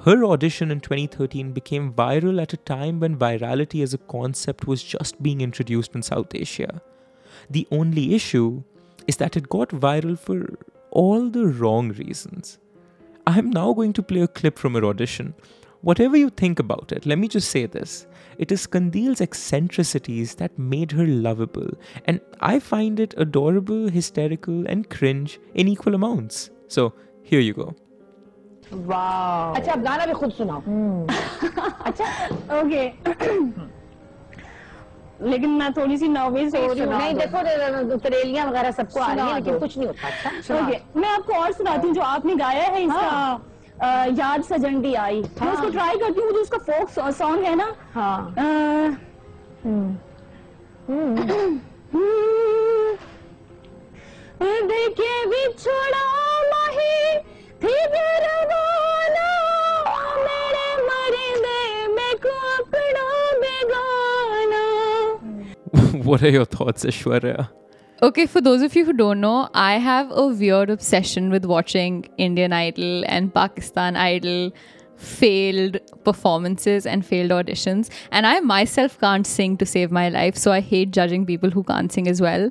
Her 0.00 0.24
audition 0.24 0.70
in 0.70 0.80
2013 0.80 1.52
became 1.52 1.92
viral 1.92 2.40
at 2.40 2.52
a 2.52 2.58
time 2.58 3.00
when 3.00 3.16
virality 3.16 3.82
as 3.82 3.94
a 3.94 3.98
concept 3.98 4.66
was 4.66 4.82
just 4.82 5.22
being 5.22 5.40
introduced 5.40 5.94
in 5.94 6.02
South 6.02 6.34
Asia. 6.34 6.82
The 7.50 7.66
only 7.70 8.14
issue 8.14 8.62
is 9.06 9.16
that 9.16 9.36
it 9.36 9.48
got 9.48 9.68
viral 9.68 10.18
for 10.18 10.58
all 10.90 11.28
the 11.28 11.46
wrong 11.46 11.90
reasons. 11.92 12.58
I'm 13.26 13.50
now 13.50 13.72
going 13.72 13.92
to 13.94 14.02
play 14.02 14.20
a 14.20 14.28
clip 14.28 14.58
from 14.58 14.74
her 14.74 14.84
audition. 14.84 15.34
Whatever 15.82 16.16
you 16.16 16.30
think 16.30 16.58
about 16.58 16.92
it, 16.92 17.06
let 17.06 17.18
me 17.18 17.28
just 17.28 17.50
say 17.50 17.66
this. 17.66 18.06
It 18.38 18.50
is 18.52 18.66
Qandeel's 18.66 19.20
eccentricities 19.20 20.34
that 20.36 20.58
made 20.58 20.92
her 20.92 21.06
lovable, 21.06 21.70
and 22.04 22.20
I 22.40 22.58
find 22.58 23.00
it 23.00 23.14
adorable, 23.16 23.88
hysterical, 23.88 24.66
and 24.66 24.90
cringe 24.90 25.38
in 25.54 25.68
equal 25.68 25.94
amounts. 25.94 26.50
So, 26.68 26.92
here 27.22 27.40
you 27.40 27.54
go. 27.54 27.74
Wow. 28.72 29.54
अच्छा 29.56 29.72
अब 29.72 29.82
गाना 29.82 30.06
भी 30.06 30.12
खुद 30.12 30.32
अच्छा 31.86 32.04
लेकिन 35.22 35.50
मैं 35.50 35.72
थोड़ी 35.72 35.96
सी 35.98 36.08
nervous 36.08 36.54
हो 36.54 36.72
रही 36.72 36.80
हूँ 36.80 36.92
नहीं 36.98 37.14
देखो 37.14 37.98
तरेलियाँ 37.98 38.46
वगैरह 38.46 38.70
सबको 38.70 39.00
आ 39.00 39.12
रही 39.12 39.26
है 39.28 39.34
लेकिन 39.34 39.58
कुछ 39.58 39.76
नहीं 39.78 39.86
होता 39.88 40.08
अच्छा 40.08 40.58
ओके 40.58 41.00
मैं 41.00 41.08
आपको 41.08 41.32
और 41.34 41.52
सुनाती 41.52 41.86
हूँ 41.86 41.94
जो 41.94 42.02
आपने 42.02 42.34
गाया 42.36 42.64
है 42.64 42.82
इसका 42.82 43.00
हाँ। 43.00 43.52
अ, 43.82 43.86
याद 44.18 44.42
सजंडी 44.42 44.94
आई 44.94 45.20
मैं 45.22 45.46
हाँ। 45.46 45.52
उसको 45.54 45.68
ट्राई 45.70 45.98
करती 45.98 46.20
हूँ 46.20 46.32
जो 46.32 46.40
उसका 46.40 46.58
फोक 46.72 47.12
सॉन्ग 47.12 47.44
है 47.44 47.54
ना 47.54 47.74
हाँ 47.94 48.34
अ, 48.38 48.96
देखिए 54.68 55.24
बिछड़ा 55.26 56.04
माही 56.50 57.18
थी 57.62 57.74
रवाना 57.86 58.65
what 66.06 66.22
are 66.22 66.30
your 66.30 66.44
thoughts, 66.44 66.84
Aishwarya? 66.84 67.48
Okay, 68.02 68.26
for 68.26 68.40
those 68.40 68.62
of 68.62 68.76
you 68.76 68.84
who 68.84 68.92
don't 68.92 69.20
know, 69.20 69.48
I 69.54 69.78
have 69.78 70.10
a 70.10 70.26
weird 70.26 70.70
obsession 70.70 71.30
with 71.30 71.44
watching 71.44 72.08
Indian 72.18 72.52
Idol 72.52 73.04
and 73.06 73.32
Pakistan 73.32 73.96
Idol 73.96 74.52
failed 74.96 75.78
performances 76.04 76.86
and 76.86 77.04
failed 77.04 77.30
auditions. 77.30 77.90
And 78.12 78.26
I 78.26 78.40
myself 78.40 78.98
can't 79.00 79.26
sing 79.26 79.56
to 79.58 79.66
save 79.66 79.90
my 79.90 80.08
life, 80.08 80.36
so 80.36 80.52
I 80.52 80.60
hate 80.60 80.90
judging 80.90 81.26
people 81.26 81.50
who 81.50 81.62
can't 81.64 81.92
sing 81.92 82.06
as 82.06 82.20
well. 82.20 82.50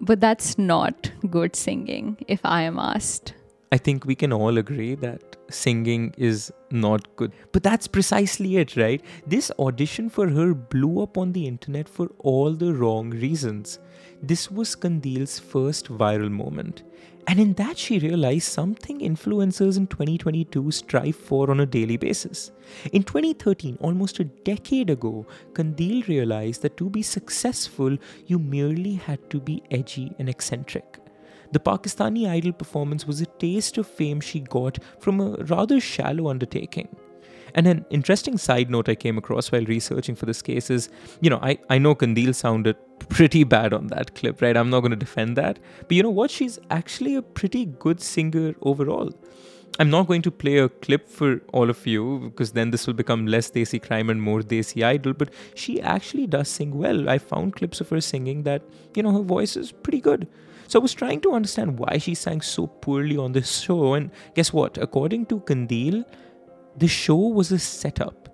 But 0.00 0.20
that's 0.20 0.58
not 0.58 1.10
good 1.30 1.54
singing, 1.54 2.16
if 2.26 2.40
I 2.44 2.62
am 2.62 2.78
asked. 2.78 3.34
I 3.70 3.78
think 3.78 4.04
we 4.04 4.14
can 4.14 4.32
all 4.32 4.58
agree 4.58 4.94
that 4.96 5.33
singing 5.50 6.14
is 6.16 6.52
not 6.70 7.14
good. 7.16 7.32
But 7.52 7.62
that's 7.62 7.86
precisely 7.86 8.56
it, 8.56 8.76
right? 8.76 9.02
This 9.26 9.50
audition 9.58 10.08
for 10.08 10.28
her 10.28 10.54
blew 10.54 11.02
up 11.02 11.18
on 11.18 11.32
the 11.32 11.46
internet 11.46 11.88
for 11.88 12.10
all 12.18 12.52
the 12.52 12.72
wrong 12.72 13.10
reasons. 13.10 13.78
This 14.22 14.50
was 14.50 14.74
Qandeel's 14.74 15.38
first 15.38 15.88
viral 15.88 16.30
moment. 16.30 16.82
And 17.26 17.40
in 17.40 17.54
that, 17.54 17.78
she 17.78 17.98
realized 17.98 18.48
something 18.48 19.00
influencers 19.00 19.78
in 19.78 19.86
2022 19.86 20.70
strive 20.70 21.16
for 21.16 21.50
on 21.50 21.60
a 21.60 21.66
daily 21.66 21.96
basis. 21.96 22.50
In 22.92 23.02
2013, 23.02 23.78
almost 23.80 24.20
a 24.20 24.24
decade 24.24 24.90
ago, 24.90 25.26
Qandeel 25.52 26.06
realized 26.06 26.62
that 26.62 26.76
to 26.76 26.90
be 26.90 27.02
successful, 27.02 27.96
you 28.26 28.38
merely 28.38 28.94
had 28.94 29.30
to 29.30 29.40
be 29.40 29.62
edgy 29.70 30.12
and 30.18 30.28
eccentric. 30.28 30.98
The 31.54 31.60
Pakistani 31.60 32.28
Idol 32.28 32.52
performance 32.52 33.06
was 33.06 33.20
a 33.20 33.26
taste 33.26 33.78
of 33.78 33.86
fame 33.86 34.20
she 34.20 34.40
got 34.40 34.78
from 34.98 35.20
a 35.20 35.36
rather 35.44 35.78
shallow 35.78 36.28
undertaking. 36.28 36.88
And 37.54 37.68
an 37.68 37.86
interesting 37.90 38.36
side 38.38 38.72
note 38.72 38.88
I 38.88 38.96
came 38.96 39.16
across 39.18 39.52
while 39.52 39.64
researching 39.66 40.16
for 40.16 40.26
this 40.26 40.42
case 40.42 40.68
is, 40.68 40.88
you 41.20 41.30
know, 41.30 41.38
I, 41.40 41.56
I 41.70 41.78
know 41.78 41.94
Qandeel 41.94 42.34
sounded 42.34 42.74
pretty 43.08 43.44
bad 43.44 43.72
on 43.72 43.86
that 43.86 44.16
clip, 44.16 44.42
right? 44.42 44.56
I'm 44.56 44.68
not 44.68 44.80
going 44.80 44.90
to 44.90 44.96
defend 44.96 45.36
that. 45.36 45.60
But 45.82 45.92
you 45.92 46.02
know 46.02 46.10
what? 46.10 46.32
She's 46.32 46.58
actually 46.70 47.14
a 47.14 47.22
pretty 47.22 47.66
good 47.66 48.00
singer 48.00 48.56
overall. 48.62 49.12
I'm 49.78 49.90
not 49.90 50.08
going 50.08 50.22
to 50.22 50.32
play 50.32 50.58
a 50.58 50.68
clip 50.68 51.08
for 51.08 51.40
all 51.52 51.70
of 51.70 51.86
you 51.86 52.30
because 52.30 52.50
then 52.50 52.72
this 52.72 52.88
will 52.88 52.94
become 52.94 53.28
less 53.28 53.48
Desi 53.48 53.80
crime 53.80 54.10
and 54.10 54.20
more 54.20 54.40
Desi 54.40 54.84
idol. 54.84 55.12
But 55.12 55.30
she 55.54 55.80
actually 55.80 56.26
does 56.26 56.48
sing 56.48 56.76
well. 56.76 57.08
I 57.08 57.18
found 57.18 57.54
clips 57.54 57.80
of 57.80 57.90
her 57.90 58.00
singing 58.00 58.42
that, 58.42 58.62
you 58.96 59.04
know, 59.04 59.12
her 59.12 59.22
voice 59.22 59.56
is 59.56 59.70
pretty 59.70 60.00
good. 60.00 60.26
So 60.66 60.78
I 60.78 60.82
was 60.82 60.94
trying 60.94 61.20
to 61.22 61.32
understand 61.32 61.78
why 61.78 61.98
she 61.98 62.14
sang 62.14 62.40
so 62.40 62.66
poorly 62.66 63.16
on 63.16 63.32
this 63.32 63.60
show. 63.60 63.94
And 63.94 64.10
guess 64.34 64.52
what? 64.52 64.78
According 64.78 65.26
to 65.26 65.40
Qandeel, 65.40 66.04
the 66.76 66.88
show 66.88 67.16
was 67.16 67.52
a 67.52 67.58
setup. 67.58 68.28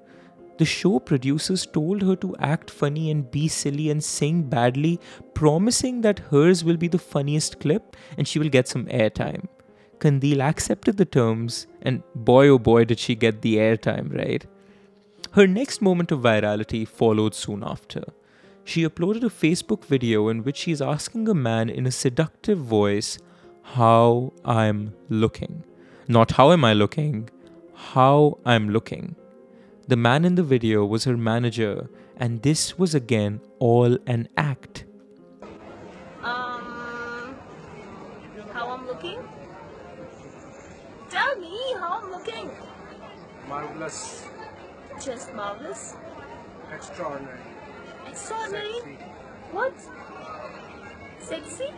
The 0.59 0.65
show 0.67 0.99
producers 0.99 1.67
told 1.67 2.03
her 2.03 2.17
to 2.17 2.37
act 2.39 2.71
funny 2.71 3.11
and 3.11 3.31
be 3.31 3.49
silly 3.49 3.89
and 3.91 4.05
sing 4.05 4.43
badly, 4.43 5.01
promising 5.33 6.03
that 6.03 6.19
hers 6.19 6.63
will 6.63 6.77
be 6.77 6.89
the 6.89 6.99
funniest 6.99 7.61
clip 7.61 7.97
and 8.19 8.29
she 8.29 8.39
will 8.39 8.51
get 8.51 8.69
some 8.69 8.85
airtime. 8.87 9.49
Qandeel 10.01 10.41
accepted 10.41 10.97
the 10.97 11.05
terms, 11.05 11.67
and 11.83 12.03
boy 12.15 12.49
oh 12.49 12.59
boy 12.59 12.85
did 12.85 12.99
she 12.99 13.15
get 13.15 13.43
the 13.43 13.57
airtime, 13.57 14.15
right? 14.17 14.47
Her 15.33 15.47
next 15.47 15.81
moment 15.81 16.11
of 16.11 16.21
virality 16.21 16.87
followed 16.89 17.35
soon 17.35 17.63
after. 17.65 18.03
She 18.65 18.85
uploaded 18.87 19.23
a 19.25 19.31
Facebook 19.31 19.85
video 19.85 20.29
in 20.29 20.45
which 20.45 20.57
she's 20.59 20.81
asking 20.83 21.29
a 21.29 21.35
man 21.35 21.69
in 21.69 21.87
a 21.87 21.91
seductive 21.91 22.59
voice 22.59 23.19
how 23.63 24.33
I'm 24.45 24.95
looking. 25.09 25.65
Not 26.09 26.33
how 26.33 26.53
am 26.53 26.65
I 26.65 26.73
looking, 26.73 27.31
how 27.75 28.39
I'm 28.45 28.71
looking. 28.71 29.17
The 29.89 29.97
man 29.97 30.25
in 30.25 30.35
the 30.37 30.43
video 30.43 30.85
was 30.85 31.05
her 31.05 31.17
manager, 31.17 31.89
and 32.17 32.43
this 32.43 32.79
was 32.79 32.95
again 32.95 33.41
all 33.59 33.97
an 34.07 34.29
act. 34.37 34.85
Um, 36.23 37.35
how 38.53 38.69
I'm 38.71 38.87
looking? 38.87 39.19
Tell 41.11 41.37
me 41.41 41.59
how 41.81 42.01
I'm 42.03 42.11
looking. 42.13 42.51
Marvelous, 43.49 44.25
Just 45.05 45.35
marvelous. 45.35 45.97
extraordinary, 46.73 47.41
Sexy. 48.15 48.99
What? 49.53 49.75
Sexy? 51.21 51.73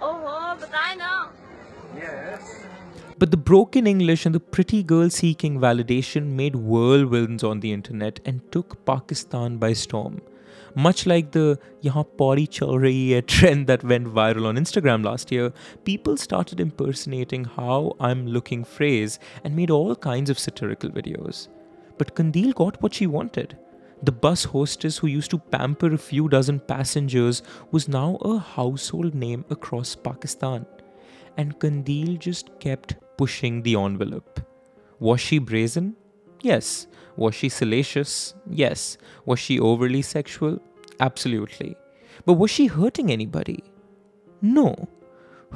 Oh, 0.00 0.22
oh, 0.26 0.56
but 0.58 0.70
I 0.74 0.94
know. 0.94 1.28
Yes. 1.96 2.64
But 3.18 3.30
the 3.30 3.36
broken 3.36 3.86
English 3.86 4.26
and 4.26 4.34
the 4.34 4.40
pretty 4.40 4.82
girl 4.82 5.08
seeking 5.08 5.60
validation 5.60 6.32
made 6.32 6.54
whirlwinds 6.54 7.44
on 7.44 7.60
the 7.60 7.72
internet 7.72 8.20
and 8.24 8.40
took 8.50 8.84
Pakistan 8.84 9.56
by 9.58 9.72
storm. 9.72 10.20
Much 10.74 11.06
like 11.06 11.30
the 11.30 11.58
Yahan 11.82 12.04
Pauri 12.18 12.48
Chal 12.48 12.70
Rahi 12.70 13.14
Hai 13.14 13.20
trend 13.20 13.68
that 13.68 13.84
went 13.84 14.08
viral 14.08 14.46
on 14.46 14.56
Instagram 14.56 15.04
last 15.04 15.30
year, 15.30 15.52
people 15.84 16.16
started 16.16 16.58
impersonating 16.58 17.44
how 17.44 17.94
I'm 18.00 18.26
looking 18.26 18.64
phrase 18.64 19.20
and 19.44 19.54
made 19.54 19.70
all 19.70 19.94
kinds 19.94 20.30
of 20.30 20.38
satirical 20.38 20.90
videos. 20.90 21.46
But 21.96 22.16
Qandeel 22.16 22.54
got 22.54 22.82
what 22.82 22.94
she 22.94 23.06
wanted. 23.06 23.56
The 24.04 24.12
bus 24.12 24.44
hostess 24.44 24.98
who 24.98 25.06
used 25.06 25.30
to 25.30 25.38
pamper 25.38 25.94
a 25.94 25.96
few 25.96 26.28
dozen 26.28 26.60
passengers 26.60 27.42
was 27.70 27.88
now 27.88 28.16
a 28.20 28.36
household 28.36 29.14
name 29.14 29.46
across 29.48 29.94
Pakistan. 29.94 30.66
And 31.38 31.58
Qandeel 31.58 32.18
just 32.18 32.50
kept 32.60 32.96
pushing 33.16 33.62
the 33.62 33.76
envelope. 33.76 34.40
Was 35.00 35.22
she 35.22 35.38
brazen? 35.38 35.96
Yes. 36.42 36.86
Was 37.16 37.34
she 37.34 37.48
salacious? 37.48 38.34
Yes. 38.50 38.98
Was 39.24 39.38
she 39.38 39.58
overly 39.58 40.02
sexual? 40.02 40.60
Absolutely. 41.00 41.74
But 42.26 42.34
was 42.34 42.50
she 42.50 42.66
hurting 42.66 43.10
anybody? 43.10 43.64
No. 44.42 44.86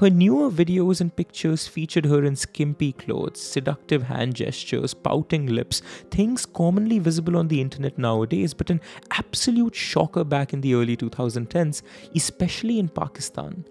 Her 0.00 0.10
newer 0.10 0.48
videos 0.48 1.00
and 1.00 1.14
pictures 1.14 1.66
featured 1.66 2.04
her 2.04 2.22
in 2.22 2.36
skimpy 2.36 2.92
clothes, 2.92 3.40
seductive 3.40 4.04
hand 4.04 4.36
gestures, 4.36 4.94
pouting 4.94 5.46
lips, 5.46 5.82
things 6.12 6.46
commonly 6.46 7.00
visible 7.00 7.36
on 7.36 7.48
the 7.48 7.60
internet 7.60 7.98
nowadays, 7.98 8.54
but 8.54 8.70
an 8.70 8.80
absolute 9.10 9.74
shocker 9.74 10.22
back 10.22 10.52
in 10.52 10.60
the 10.60 10.74
early 10.74 10.96
2010s, 10.96 11.82
especially 12.14 12.78
in 12.78 12.88
Pakistan. 12.88 13.64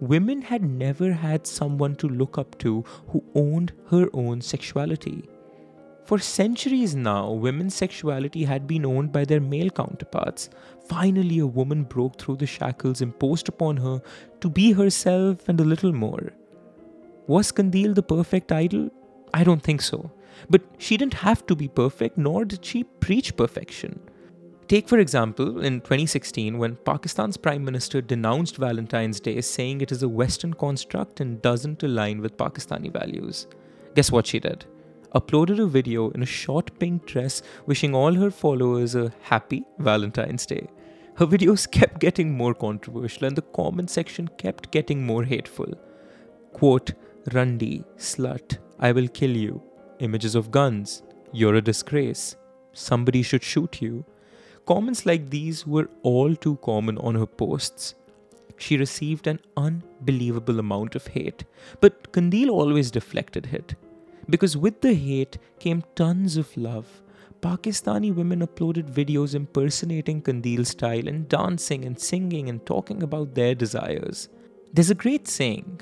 Women 0.00 0.42
had 0.42 0.62
never 0.62 1.14
had 1.14 1.46
someone 1.46 1.96
to 1.96 2.08
look 2.08 2.36
up 2.36 2.58
to 2.58 2.84
who 3.08 3.24
owned 3.34 3.72
her 3.88 4.10
own 4.12 4.42
sexuality. 4.42 5.30
For 6.04 6.18
centuries 6.18 6.96
now, 6.96 7.30
women's 7.30 7.74
sexuality 7.74 8.44
had 8.44 8.66
been 8.66 8.84
owned 8.84 9.12
by 9.12 9.24
their 9.24 9.40
male 9.40 9.70
counterparts. 9.70 10.50
Finally, 10.90 11.38
a 11.38 11.46
woman 11.46 11.84
broke 11.84 12.20
through 12.20 12.36
the 12.36 12.46
shackles 12.46 13.00
imposed 13.00 13.48
upon 13.48 13.76
her 13.76 14.02
to 14.40 14.50
be 14.50 14.72
herself 14.72 15.48
and 15.48 15.60
a 15.60 15.64
little 15.72 15.92
more. 15.92 16.32
Was 17.28 17.52
Qandeel 17.52 17.94
the 17.94 18.02
perfect 18.02 18.50
idol? 18.50 18.90
I 19.32 19.44
don't 19.44 19.62
think 19.62 19.82
so. 19.82 20.10
But 20.48 20.62
she 20.78 20.96
didn't 20.96 21.14
have 21.14 21.46
to 21.46 21.54
be 21.54 21.68
perfect, 21.68 22.18
nor 22.18 22.44
did 22.44 22.64
she 22.64 22.82
preach 22.82 23.36
perfection. 23.36 24.00
Take, 24.66 24.88
for 24.88 24.98
example, 24.98 25.60
in 25.60 25.80
2016, 25.80 26.58
when 26.58 26.74
Pakistan's 26.74 27.36
Prime 27.36 27.64
Minister 27.64 28.00
denounced 28.00 28.56
Valentine's 28.56 29.20
Day, 29.20 29.40
saying 29.40 29.80
it 29.80 29.92
is 29.92 30.02
a 30.02 30.08
Western 30.08 30.54
construct 30.54 31.20
and 31.20 31.40
doesn't 31.40 31.84
align 31.84 32.20
with 32.20 32.36
Pakistani 32.36 32.92
values. 32.92 33.46
Guess 33.94 34.10
what 34.10 34.26
she 34.26 34.40
did? 34.40 34.64
Uploaded 35.14 35.60
a 35.60 35.66
video 35.66 36.10
in 36.10 36.22
a 36.22 36.26
short 36.26 36.76
pink 36.80 37.06
dress 37.06 37.42
wishing 37.66 37.94
all 37.94 38.14
her 38.14 38.30
followers 38.30 38.96
a 38.96 39.12
happy 39.22 39.64
Valentine's 39.78 40.46
Day. 40.46 40.68
Her 41.20 41.26
videos 41.26 41.70
kept 41.70 42.00
getting 42.00 42.32
more 42.34 42.54
controversial 42.54 43.26
and 43.26 43.36
the 43.36 43.42
comment 43.42 43.90
section 43.90 44.26
kept 44.38 44.70
getting 44.70 45.04
more 45.04 45.22
hateful. 45.22 45.70
Quote, 46.54 46.92
Rundi, 47.28 47.84
slut, 47.98 48.56
I 48.78 48.92
will 48.92 49.06
kill 49.06 49.36
you. 49.36 49.62
Images 49.98 50.34
of 50.34 50.50
guns, 50.50 51.02
you're 51.30 51.56
a 51.56 51.60
disgrace. 51.60 52.36
Somebody 52.72 53.20
should 53.20 53.42
shoot 53.42 53.82
you. 53.82 54.02
Comments 54.64 55.04
like 55.04 55.28
these 55.28 55.66
were 55.66 55.90
all 56.04 56.34
too 56.34 56.56
common 56.62 56.96
on 56.96 57.16
her 57.16 57.26
posts. 57.26 57.96
She 58.56 58.78
received 58.78 59.26
an 59.26 59.40
unbelievable 59.58 60.58
amount 60.58 60.94
of 60.94 61.06
hate, 61.08 61.44
but 61.82 62.12
Qandeel 62.12 62.48
always 62.48 62.90
deflected 62.90 63.50
it. 63.52 63.74
Because 64.30 64.56
with 64.56 64.80
the 64.80 64.94
hate 64.94 65.36
came 65.58 65.84
tons 65.94 66.38
of 66.38 66.56
love. 66.56 67.02
Pakistani 67.42 68.14
women 68.14 68.40
uploaded 68.40 68.90
videos 68.92 69.34
impersonating 69.34 70.20
Qandeel's 70.20 70.68
style 70.68 71.08
and 71.08 71.26
dancing 71.26 71.86
and 71.86 71.98
singing 71.98 72.50
and 72.50 72.64
talking 72.66 73.02
about 73.02 73.34
their 73.34 73.54
desires. 73.54 74.28
There's 74.74 74.90
a 74.90 74.94
great 74.94 75.26
saying 75.26 75.80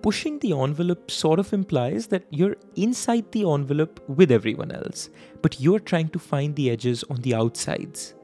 pushing 0.00 0.38
the 0.40 0.52
envelope 0.52 1.10
sort 1.10 1.38
of 1.38 1.52
implies 1.54 2.06
that 2.08 2.24
you're 2.28 2.56
inside 2.76 3.30
the 3.32 3.50
envelope 3.50 4.00
with 4.06 4.30
everyone 4.30 4.70
else, 4.70 5.08
but 5.40 5.58
you're 5.60 5.78
trying 5.78 6.08
to 6.10 6.18
find 6.18 6.54
the 6.56 6.70
edges 6.70 7.02
on 7.08 7.16
the 7.22 7.34
outsides. 7.34 8.14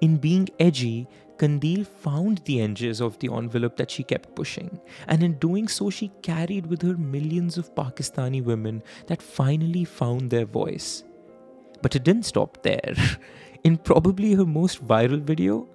In 0.00 0.16
being 0.16 0.48
edgy, 0.58 1.06
Qandeel 1.36 1.86
found 1.86 2.38
the 2.46 2.62
edges 2.62 3.02
of 3.02 3.18
the 3.18 3.30
envelope 3.30 3.76
that 3.76 3.90
she 3.90 4.02
kept 4.02 4.34
pushing, 4.34 4.80
and 5.08 5.22
in 5.22 5.38
doing 5.38 5.68
so, 5.68 5.90
she 5.90 6.10
carried 6.22 6.66
with 6.66 6.80
her 6.80 6.96
millions 6.96 7.58
of 7.58 7.74
Pakistani 7.74 8.42
women 8.42 8.82
that 9.06 9.20
finally 9.20 9.84
found 9.84 10.30
their 10.30 10.46
voice. 10.46 11.04
But 11.82 11.96
it 11.96 12.04
didn't 12.04 12.24
stop 12.24 12.62
there. 12.62 12.94
In 13.64 13.76
probably 13.76 14.34
her 14.34 14.46
most 14.46 14.86
viral 14.86 15.20
video, 15.20 15.68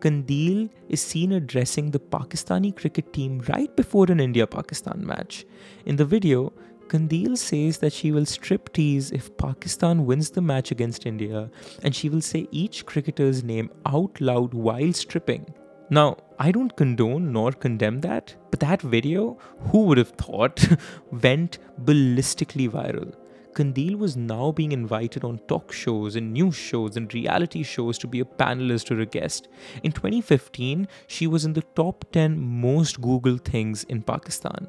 Qandeel 0.00 0.68
is 0.88 1.00
seen 1.00 1.32
addressing 1.32 1.90
the 1.90 1.98
Pakistani 1.98 2.74
cricket 2.76 3.12
team 3.12 3.42
right 3.48 3.74
before 3.74 4.06
an 4.10 4.20
India 4.20 4.46
Pakistan 4.46 5.04
match. 5.04 5.46
In 5.86 5.96
the 5.96 6.04
video, 6.04 6.52
Qandeel 6.88 7.38
says 7.38 7.78
that 7.78 7.92
she 7.92 8.12
will 8.12 8.26
strip 8.26 8.72
tease 8.72 9.10
if 9.10 9.34
Pakistan 9.38 10.04
wins 10.04 10.30
the 10.30 10.42
match 10.42 10.70
against 10.70 11.06
India, 11.06 11.50
and 11.82 11.94
she 11.94 12.08
will 12.08 12.20
say 12.20 12.46
each 12.50 12.84
cricketer's 12.84 13.42
name 13.42 13.70
out 13.86 14.20
loud 14.20 14.52
while 14.52 14.92
stripping. 14.92 15.46
Now, 15.90 16.16
I 16.38 16.50
don't 16.50 16.76
condone 16.76 17.32
nor 17.32 17.52
condemn 17.52 18.00
that, 18.00 18.34
but 18.50 18.60
that 18.60 18.82
video, 18.82 19.38
who 19.70 19.84
would 19.84 19.98
have 19.98 20.10
thought, 20.10 20.66
went 21.10 21.58
ballistically 21.82 22.68
viral. 22.70 23.14
Qandeel 23.54 23.96
was 23.96 24.16
now 24.16 24.50
being 24.52 24.72
invited 24.72 25.24
on 25.24 25.38
talk 25.46 25.72
shows 25.72 26.16
and 26.16 26.32
news 26.32 26.56
shows 26.56 26.96
and 26.96 27.12
reality 27.14 27.62
shows 27.62 27.98
to 27.98 28.06
be 28.06 28.20
a 28.20 28.24
panelist 28.24 28.90
or 28.90 29.00
a 29.00 29.06
guest. 29.06 29.48
In 29.82 29.92
2015, 29.92 30.88
she 31.06 31.26
was 31.26 31.44
in 31.44 31.52
the 31.52 31.62
top 31.76 32.04
10 32.12 32.38
most 32.40 33.00
Googled 33.00 33.44
things 33.44 33.84
in 33.84 34.02
Pakistan. 34.02 34.68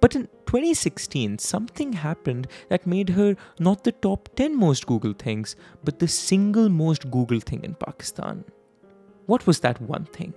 But 0.00 0.14
in 0.14 0.22
2016, 0.46 1.38
something 1.38 1.92
happened 1.92 2.48
that 2.70 2.86
made 2.86 3.10
her 3.10 3.36
not 3.58 3.84
the 3.84 3.92
top 3.92 4.30
10 4.36 4.56
most 4.56 4.86
Googled 4.86 5.18
things, 5.18 5.54
but 5.84 5.98
the 5.98 6.08
single 6.08 6.68
most 6.68 7.10
Googled 7.10 7.44
thing 7.44 7.62
in 7.62 7.74
Pakistan. 7.74 8.44
What 9.26 9.46
was 9.46 9.60
that 9.60 9.80
one 9.80 10.06
thing? 10.06 10.32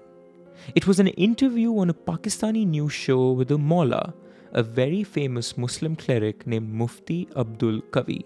It 0.75 0.88
was 0.88 0.99
an 0.99 1.08
interview 1.08 1.78
on 1.80 1.89
a 1.89 1.93
Pakistani 1.93 2.67
news 2.67 2.91
show 2.91 3.32
with 3.32 3.49
a 3.52 3.58
mullah, 3.58 4.13
a 4.53 4.63
very 4.63 5.03
famous 5.03 5.57
Muslim 5.57 5.95
cleric 5.95 6.45
named 6.47 6.71
Mufti 6.71 7.27
Abdul 7.35 7.81
Qavi. 7.91 8.23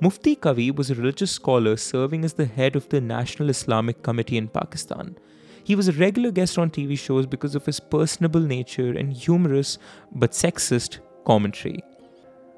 Mufti 0.00 0.34
Qavi 0.34 0.74
was 0.74 0.90
a 0.90 0.94
religious 0.94 1.30
scholar 1.30 1.76
serving 1.76 2.24
as 2.24 2.32
the 2.32 2.46
head 2.46 2.74
of 2.74 2.88
the 2.88 3.00
National 3.00 3.50
Islamic 3.50 4.02
Committee 4.02 4.36
in 4.36 4.48
Pakistan. 4.48 5.16
He 5.64 5.76
was 5.76 5.88
a 5.88 5.92
regular 5.92 6.32
guest 6.32 6.58
on 6.58 6.70
TV 6.70 6.98
shows 6.98 7.26
because 7.26 7.54
of 7.54 7.66
his 7.66 7.78
personable 7.78 8.40
nature 8.40 8.90
and 8.90 9.12
humorous 9.12 9.78
but 10.12 10.32
sexist 10.32 10.98
commentary. 11.24 11.82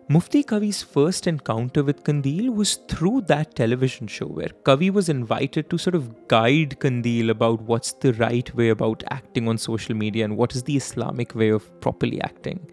Mufti 0.07 0.45
Qavi's 0.45 0.83
first 0.83 1.27
encounter 1.27 1.83
with 1.83 2.05
Qandeel 2.05 2.55
was 2.55 2.75
through 2.89 3.23
that 3.23 3.55
television 3.55 4.07
show 4.07 4.27
where 4.27 4.51
Qavi 4.65 4.91
was 4.91 5.09
invited 5.09 5.71
to 5.71 5.79
sort 5.79 5.95
of 5.95 6.29
guide 6.29 6.77
Qandeel 6.79 7.31
about 7.31 7.63
what's 7.63 7.93
the 7.93 8.13
right 8.15 8.55
way 8.55 8.69
about 8.69 9.03
acting 9.11 9.49
on 9.49 9.57
social 9.57 9.95
media 9.95 10.27
and 10.27 10.37
what 10.37 10.55
is 10.55 10.63
the 10.63 10.77
Islamic 10.77 11.35
way 11.35 11.49
of 11.49 11.81
properly 11.81 12.21
acting. 12.21 12.71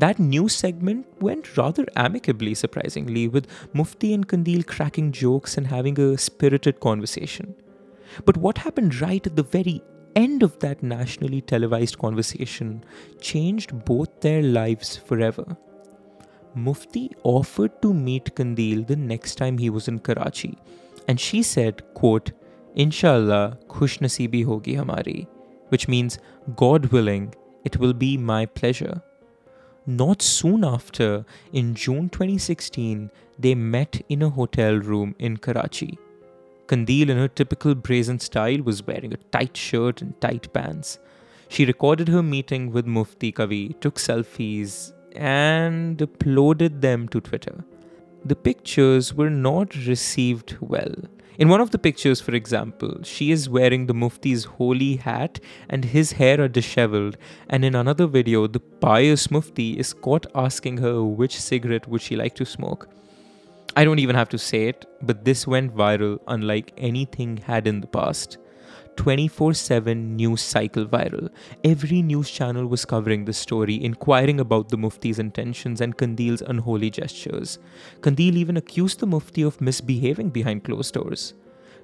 That 0.00 0.18
news 0.18 0.54
segment 0.54 1.06
went 1.20 1.58
rather 1.58 1.84
amicably, 1.94 2.54
surprisingly, 2.54 3.28
with 3.28 3.46
Mufti 3.74 4.14
and 4.14 4.26
Qandeel 4.26 4.66
cracking 4.66 5.12
jokes 5.12 5.58
and 5.58 5.66
having 5.66 6.00
a 6.00 6.16
spirited 6.16 6.80
conversation. 6.80 7.54
But 8.24 8.38
what 8.38 8.56
happened 8.56 8.98
right 9.02 9.26
at 9.26 9.36
the 9.36 9.42
very 9.42 9.82
end 10.16 10.42
of 10.42 10.58
that 10.60 10.82
nationally 10.82 11.42
televised 11.42 11.98
conversation 11.98 12.82
changed 13.20 13.84
both 13.84 14.22
their 14.22 14.42
lives 14.42 14.96
forever. 14.96 15.44
Mufti 16.54 17.10
offered 17.22 17.82
to 17.82 17.92
meet 17.92 18.34
Qandeel 18.34 18.86
the 18.86 18.96
next 18.96 19.34
time 19.34 19.58
he 19.58 19.68
was 19.68 19.86
in 19.86 19.98
Karachi, 19.98 20.56
and 21.08 21.20
she 21.20 21.42
said, 21.42 21.82
quote, 21.92 22.32
Inshallah, 22.74 23.58
khush 23.68 23.98
hogi 24.46 24.76
hamari, 24.76 25.28
which 25.68 25.88
means, 25.88 26.18
God 26.56 26.86
willing, 26.86 27.34
it 27.64 27.76
will 27.76 27.92
be 27.92 28.16
my 28.16 28.46
pleasure. 28.46 29.02
Not 29.86 30.20
soon 30.20 30.64
after, 30.64 31.24
in 31.52 31.74
June 31.74 32.10
2016, 32.10 33.10
they 33.38 33.54
met 33.54 34.02
in 34.08 34.22
a 34.22 34.28
hotel 34.28 34.76
room 34.76 35.14
in 35.18 35.38
Karachi. 35.38 35.98
Qandeel, 36.66 37.08
in 37.08 37.16
her 37.16 37.28
typical 37.28 37.74
brazen 37.74 38.20
style, 38.20 38.62
was 38.62 38.86
wearing 38.86 39.12
a 39.12 39.16
tight 39.32 39.56
shirt 39.56 40.02
and 40.02 40.20
tight 40.20 40.52
pants. 40.52 40.98
She 41.48 41.64
recorded 41.64 42.08
her 42.08 42.22
meeting 42.22 42.70
with 42.70 42.86
Mufti 42.86 43.32
Qavi, 43.32 43.80
took 43.80 43.96
selfies, 43.96 44.92
and 45.16 45.98
uploaded 45.98 46.80
them 46.80 47.08
to 47.08 47.20
Twitter. 47.20 47.64
The 48.24 48.36
pictures 48.36 49.14
were 49.14 49.30
not 49.30 49.74
received 49.86 50.58
well. 50.60 50.94
In 51.40 51.48
one 51.48 51.62
of 51.62 51.70
the 51.70 51.78
pictures, 51.78 52.20
for 52.20 52.34
example, 52.34 53.02
she 53.02 53.30
is 53.30 53.48
wearing 53.48 53.86
the 53.86 53.94
Mufti's 53.94 54.44
holy 54.44 54.96
hat 54.96 55.40
and 55.70 55.86
his 55.86 56.12
hair 56.12 56.38
are 56.38 56.48
disheveled. 56.48 57.16
And 57.48 57.64
in 57.64 57.74
another 57.74 58.06
video, 58.06 58.46
the 58.46 58.60
pious 58.60 59.30
Mufti 59.30 59.78
is 59.78 59.94
caught 59.94 60.26
asking 60.34 60.76
her 60.76 61.02
which 61.02 61.40
cigarette 61.40 61.88
would 61.88 62.02
she 62.02 62.14
like 62.14 62.34
to 62.34 62.44
smoke. 62.44 62.90
I 63.74 63.84
don't 63.84 64.00
even 64.00 64.16
have 64.16 64.28
to 64.28 64.38
say 64.38 64.68
it, 64.68 64.84
but 65.00 65.24
this 65.24 65.46
went 65.46 65.74
viral 65.74 66.18
unlike 66.28 66.74
anything 66.76 67.38
had 67.38 67.66
in 67.66 67.80
the 67.80 67.86
past. 67.86 68.36
24 68.96 69.54
7 69.54 70.16
news 70.16 70.42
cycle 70.42 70.84
viral. 70.84 71.30
Every 71.64 72.02
news 72.02 72.30
channel 72.30 72.66
was 72.66 72.84
covering 72.84 73.24
the 73.24 73.32
story, 73.32 73.82
inquiring 73.82 74.40
about 74.40 74.68
the 74.68 74.76
Mufti's 74.76 75.18
intentions 75.18 75.80
and 75.80 75.96
Qandeel's 75.96 76.42
unholy 76.42 76.90
gestures. 76.90 77.58
Qandeel 78.00 78.34
even 78.34 78.56
accused 78.56 79.00
the 79.00 79.06
Mufti 79.06 79.42
of 79.42 79.60
misbehaving 79.60 80.30
behind 80.30 80.64
closed 80.64 80.94
doors. 80.94 81.34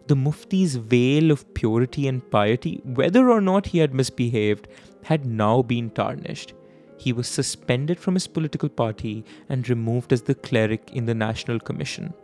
The 0.09 0.16
Mufti's 0.16 0.77
veil 0.77 1.31
of 1.31 1.53
purity 1.55 2.07
and 2.07 2.29
piety, 2.31 2.81
whether 2.85 3.31
or 3.31 3.40
not 3.40 3.66
he 3.66 3.79
had 3.79 3.95
misbehaved, 3.95 4.69
had 5.03 5.27
now 5.27 5.62
been 5.62 5.90
tarnished. 5.90 6.53
He 6.99 7.12
was 7.12 7.29
suspended 7.29 7.99
from 7.99 8.14
his 8.14 8.27
political 8.27 8.69
party 8.69 9.25
and 9.49 9.69
removed 9.69 10.12
as 10.12 10.23
the 10.23 10.35
cleric 10.35 10.90
in 10.92 11.07
the 11.07 11.14
National 11.14 11.59
Commission. 11.59 12.14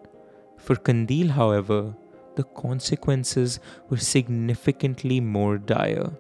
For 0.59 0.77
Qandeel, 0.77 1.31
however, 1.31 1.95
the 2.37 2.45
consequences 2.45 3.61
were 3.89 3.97
significantly 3.97 5.21
more 5.21 5.59
dire. 5.59 6.11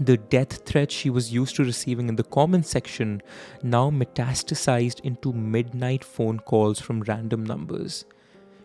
The 0.00 0.16
death 0.16 0.64
threats 0.64 0.94
she 0.94 1.10
was 1.10 1.32
used 1.32 1.56
to 1.56 1.64
receiving 1.64 2.08
in 2.08 2.16
the 2.16 2.22
comment 2.22 2.66
section 2.66 3.20
now 3.62 3.90
metastasized 3.90 5.00
into 5.00 5.32
midnight 5.32 6.04
phone 6.04 6.38
calls 6.38 6.78
from 6.78 7.00
random 7.02 7.44
numbers. 7.44 8.04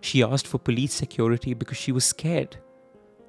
She 0.01 0.21
asked 0.21 0.45
for 0.45 0.59
police 0.59 0.93
security 0.93 1.53
because 1.55 1.77
she 1.77 1.91
was 1.91 2.05
scared. 2.05 2.57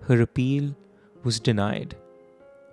Her 0.03 0.21
appeal 0.21 0.77
was 1.23 1.41
denied. 1.41 1.97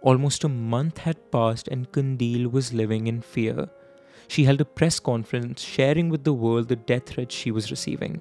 Almost 0.02 0.44
a 0.44 0.50
month 0.50 0.98
had 0.98 1.32
passed 1.32 1.70
and 1.70 1.90
Qandeel 1.92 2.52
was 2.52 2.74
living 2.74 3.08
in 3.08 3.22
fear. 3.22 3.70
She 4.28 4.44
held 4.44 4.60
a 4.60 4.66
press 4.66 5.00
conference 5.00 5.62
sharing 5.62 6.10
with 6.10 6.26
the 6.26 6.34
world 6.34 6.68
the 6.68 6.76
death 6.76 7.06
threats 7.08 7.36
she 7.36 7.52
was 7.52 7.72
receiving 7.72 8.20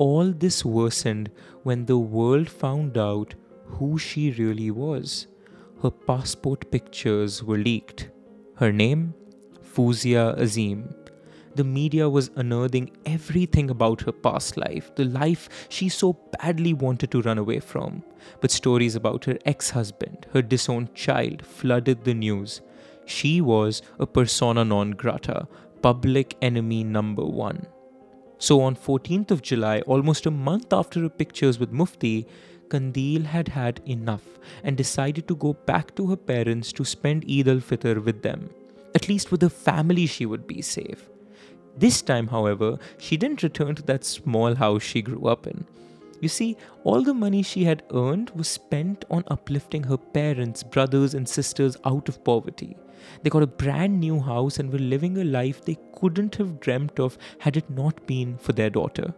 all 0.00 0.32
this 0.32 0.64
worsened 0.64 1.30
when 1.62 1.84
the 1.84 1.98
world 1.98 2.48
found 2.48 2.96
out 2.96 3.34
who 3.66 3.98
she 3.98 4.30
really 4.32 4.70
was. 4.70 5.26
Her 5.82 5.90
passport 5.90 6.70
pictures 6.70 7.42
were 7.44 7.58
leaked. 7.58 8.08
Her 8.56 8.72
name? 8.72 9.12
Fouzia 9.62 10.38
Azim. 10.38 10.94
The 11.54 11.64
media 11.64 12.08
was 12.08 12.30
unearthing 12.36 12.90
everything 13.04 13.68
about 13.68 14.00
her 14.02 14.12
past 14.12 14.56
life, 14.56 14.94
the 14.94 15.04
life 15.04 15.66
she 15.68 15.90
so 15.90 16.14
badly 16.40 16.72
wanted 16.72 17.10
to 17.10 17.20
run 17.20 17.36
away 17.36 17.60
from. 17.60 18.02
But 18.40 18.50
stories 18.50 18.94
about 18.94 19.26
her 19.26 19.38
ex 19.44 19.68
husband, 19.70 20.26
her 20.32 20.40
disowned 20.40 20.94
child, 20.94 21.44
flooded 21.44 22.04
the 22.04 22.14
news. 22.14 22.62
She 23.04 23.42
was 23.42 23.82
a 23.98 24.06
persona 24.06 24.64
non 24.64 24.92
grata, 24.92 25.46
public 25.82 26.36
enemy 26.40 26.84
number 26.84 27.24
one. 27.24 27.66
So 28.40 28.62
on 28.62 28.74
14th 28.74 29.30
of 29.30 29.42
July, 29.42 29.80
almost 29.82 30.24
a 30.24 30.30
month 30.30 30.72
after 30.72 31.00
her 31.00 31.10
pictures 31.10 31.58
with 31.58 31.72
Mufti, 31.72 32.26
Qandeel 32.68 33.24
had 33.24 33.48
had 33.48 33.82
enough 33.84 34.24
and 34.64 34.78
decided 34.78 35.28
to 35.28 35.36
go 35.36 35.52
back 35.52 35.94
to 35.96 36.06
her 36.06 36.16
parents 36.16 36.72
to 36.72 36.84
spend 36.84 37.26
Eid 37.30 37.48
al-Fitr 37.48 38.02
with 38.02 38.22
them. 38.22 38.48
At 38.94 39.10
least 39.10 39.30
with 39.30 39.42
her 39.42 39.50
family 39.50 40.06
she 40.06 40.24
would 40.24 40.46
be 40.46 40.62
safe. 40.62 41.10
This 41.76 42.00
time, 42.00 42.28
however, 42.28 42.78
she 42.96 43.18
didn't 43.18 43.42
return 43.42 43.74
to 43.74 43.82
that 43.82 44.04
small 44.04 44.54
house 44.54 44.82
she 44.82 45.02
grew 45.02 45.26
up 45.26 45.46
in. 45.46 45.66
You 46.22 46.28
see, 46.30 46.56
all 46.84 47.02
the 47.02 47.14
money 47.14 47.42
she 47.42 47.64
had 47.64 47.82
earned 47.92 48.30
was 48.30 48.48
spent 48.48 49.04
on 49.10 49.24
uplifting 49.28 49.82
her 49.82 49.98
parents, 49.98 50.62
brothers, 50.62 51.12
and 51.12 51.28
sisters 51.28 51.76
out 51.84 52.08
of 52.08 52.24
poverty. 52.24 52.76
They 53.22 53.30
got 53.30 53.42
a 53.42 53.46
brand 53.46 54.00
new 54.00 54.20
house 54.20 54.58
and 54.58 54.72
were 54.72 54.78
living 54.78 55.18
a 55.18 55.24
life 55.24 55.64
they 55.64 55.78
couldn't 55.94 56.36
have 56.36 56.60
dreamt 56.60 56.98
of 56.98 57.18
had 57.38 57.56
it 57.56 57.70
not 57.70 58.06
been 58.06 58.36
for 58.38 58.52
their 58.52 58.70
daughter. 58.70 59.14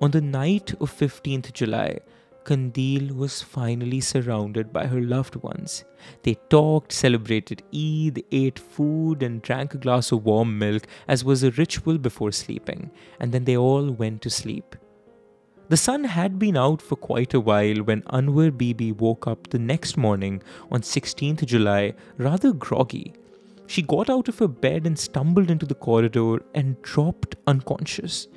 On 0.00 0.10
the 0.10 0.20
night 0.20 0.74
of 0.80 0.92
15th 0.92 1.52
July, 1.52 2.00
Qandeel 2.44 3.10
was 3.16 3.42
finally 3.42 4.00
surrounded 4.00 4.72
by 4.72 4.86
her 4.86 5.00
loved 5.00 5.34
ones. 5.36 5.84
They 6.22 6.34
talked, 6.48 6.92
celebrated 6.92 7.64
Eid, 7.74 8.22
ate 8.30 8.58
food, 8.58 9.24
and 9.24 9.42
drank 9.42 9.74
a 9.74 9.78
glass 9.78 10.12
of 10.12 10.24
warm 10.24 10.56
milk, 10.56 10.86
as 11.08 11.24
was 11.24 11.42
a 11.42 11.50
ritual 11.50 11.98
before 11.98 12.30
sleeping, 12.30 12.92
and 13.18 13.32
then 13.32 13.44
they 13.44 13.56
all 13.56 13.90
went 13.90 14.22
to 14.22 14.30
sleep. 14.30 14.76
The 15.68 15.76
sun 15.76 16.04
had 16.04 16.38
been 16.38 16.56
out 16.56 16.80
for 16.80 16.94
quite 16.94 17.34
a 17.34 17.40
while 17.40 17.78
when 17.78 18.02
Anwar 18.02 18.56
Bibi 18.56 18.92
woke 18.92 19.26
up 19.26 19.48
the 19.48 19.58
next 19.58 19.96
morning 19.96 20.40
on 20.70 20.82
16th 20.82 21.44
July 21.44 21.94
rather 22.18 22.52
groggy. 22.52 23.14
She 23.66 23.82
got 23.82 24.08
out 24.08 24.28
of 24.28 24.38
her 24.38 24.46
bed 24.46 24.86
and 24.86 24.96
stumbled 24.96 25.50
into 25.50 25.66
the 25.66 25.74
corridor 25.74 26.38
and 26.54 26.80
dropped 26.82 27.34
unconscious. 27.48 28.28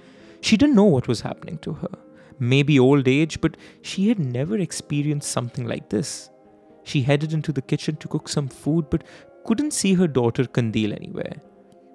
She 0.42 0.58
didn't 0.58 0.76
know 0.76 0.86
what 0.86 1.08
was 1.08 1.22
happening 1.22 1.60
to 1.60 1.74
her. 1.74 1.92
Maybe 2.40 2.80
old 2.80 3.08
age, 3.08 3.40
but 3.42 3.58
she 3.84 4.08
had 4.08 4.18
never 4.18 4.58
experienced 4.58 5.30
something 5.30 5.68
like 5.68 5.90
this. 5.90 6.32
She 6.84 7.04
headed 7.04 7.32
into 7.32 7.52
the 7.52 7.62
kitchen 7.62 7.98
to 7.98 8.08
cook 8.08 8.28
some 8.28 8.48
food 8.48 8.90
but 8.90 9.04
couldn't 9.46 9.74
see 9.74 9.94
her 9.94 10.08
daughter 10.08 10.46
Qandeel 10.46 10.96
anywhere. 10.96 11.36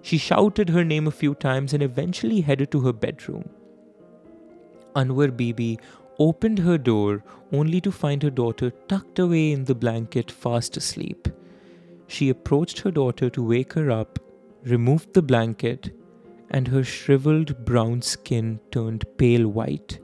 She 0.01 0.17
shouted 0.17 0.69
her 0.69 0.85
name 0.85 1.09
a 1.09 1.19
few 1.23 1.35
times 1.35 1.75
and 1.75 1.83
eventually 1.83 2.43
headed 2.43 2.71
to 2.71 2.83
her 2.83 2.93
bedroom. 2.93 3.49
Anwar 4.95 5.37
Bibi 5.37 5.79
opened 6.19 6.61
her 6.61 6.79
door 6.79 7.23
only 7.53 7.81
to 7.81 7.91
find 7.93 8.23
her 8.23 8.31
daughter 8.31 8.71
tucked 8.89 9.19
away 9.19 9.53
in 9.53 9.65
the 9.65 9.75
blanket, 9.75 10.31
fast 10.31 10.77
asleep. 10.77 11.29
She 12.07 12.29
approached 12.29 12.81
her 12.81 12.91
daughter 12.91 13.31
to 13.31 13.43
wake 13.43 13.73
her 13.73 13.91
up, 13.91 14.19
removed 14.65 15.13
the 15.15 15.23
blanket, 15.23 15.91
and 16.51 16.69
her 16.69 16.85
shriveled 16.85 17.65
brown 17.65 18.03
skin 18.03 18.61
turned 18.71 19.05
pale 19.19 19.49
white. 19.49 19.99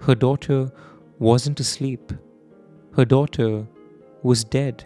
Her 0.00 0.14
daughter 0.14 0.70
wasn't 1.18 1.60
asleep. 1.60 2.12
Her 2.96 3.04
daughter 3.04 3.66
was 4.22 4.44
dead. 4.44 4.84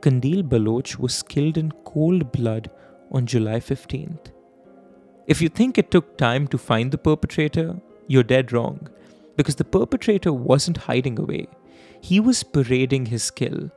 Qandeel 0.00 0.48
Baloch 0.48 0.98
was 0.98 1.22
killed 1.22 1.56
in 1.56 1.70
cold 1.84 2.32
blood 2.32 2.70
on 3.10 3.26
July 3.26 3.60
15th. 3.60 4.32
If 5.26 5.40
you 5.40 5.48
think 5.48 5.78
it 5.78 5.90
took 5.90 6.18
time 6.18 6.46
to 6.48 6.58
find 6.58 6.90
the 6.90 6.98
perpetrator, 6.98 7.76
you're 8.06 8.22
dead 8.22 8.52
wrong. 8.52 8.88
Because 9.36 9.56
the 9.56 9.64
perpetrator 9.64 10.32
wasn't 10.32 10.76
hiding 10.76 11.18
away, 11.18 11.48
he 12.00 12.20
was 12.20 12.42
parading 12.42 13.06
his 13.06 13.22
skill. 13.22 13.70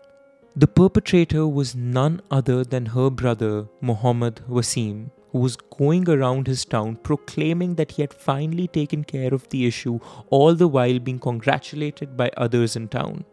The 0.55 0.67
perpetrator 0.67 1.47
was 1.47 1.75
none 1.75 2.21
other 2.31 2.63
than 2.63 2.87
her 2.87 3.09
brother, 3.09 3.67
Muhammad 3.79 4.41
Wasim, 4.49 5.11
who 5.31 5.39
was 5.39 5.55
going 5.55 6.09
around 6.09 6.47
his 6.47 6.65
town 6.65 6.95
proclaiming 6.97 7.75
that 7.75 7.91
he 7.91 8.01
had 8.01 8.13
finally 8.13 8.67
taken 8.67 9.03
care 9.03 9.33
of 9.33 9.47
the 9.49 9.65
issue, 9.65 9.99
all 10.29 10.55
the 10.55 10.67
while 10.67 10.99
being 10.99 11.19
congratulated 11.19 12.17
by 12.17 12.31
others 12.37 12.75
in 12.75 12.87
town. 12.87 13.23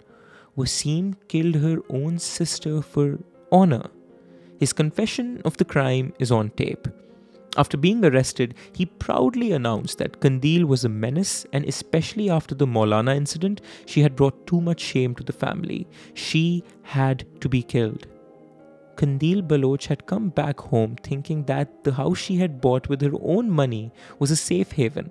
Wasim 0.56 1.14
killed 1.28 1.56
her 1.56 1.78
own 1.88 2.18
sister 2.18 2.82
for 2.82 3.18
honor. 3.50 3.90
His 4.58 4.72
confession 4.72 5.40
of 5.44 5.56
the 5.56 5.64
crime 5.64 6.12
is 6.18 6.30
on 6.30 6.50
tape. 6.50 6.88
After 7.56 7.76
being 7.76 8.04
arrested, 8.04 8.54
he 8.72 8.86
proudly 8.86 9.52
announced 9.52 9.98
that 9.98 10.20
Qandeel 10.20 10.64
was 10.64 10.84
a 10.84 10.88
menace, 10.88 11.46
and 11.52 11.64
especially 11.64 12.28
after 12.28 12.54
the 12.54 12.66
Maulana 12.66 13.14
incident, 13.16 13.60
she 13.86 14.00
had 14.00 14.16
brought 14.16 14.46
too 14.46 14.60
much 14.60 14.80
shame 14.80 15.14
to 15.14 15.22
the 15.22 15.32
family. 15.32 15.86
She 16.14 16.64
had 16.82 17.24
to 17.40 17.48
be 17.48 17.62
killed. 17.62 18.06
Qandeel 18.96 19.46
Baloch 19.46 19.84
had 19.84 20.06
come 20.06 20.28
back 20.30 20.60
home 20.60 20.96
thinking 21.02 21.44
that 21.44 21.84
the 21.84 21.92
house 21.92 22.18
she 22.18 22.36
had 22.36 22.60
bought 22.60 22.88
with 22.88 23.00
her 23.02 23.16
own 23.20 23.50
money 23.50 23.92
was 24.18 24.30
a 24.30 24.36
safe 24.36 24.72
haven. 24.72 25.10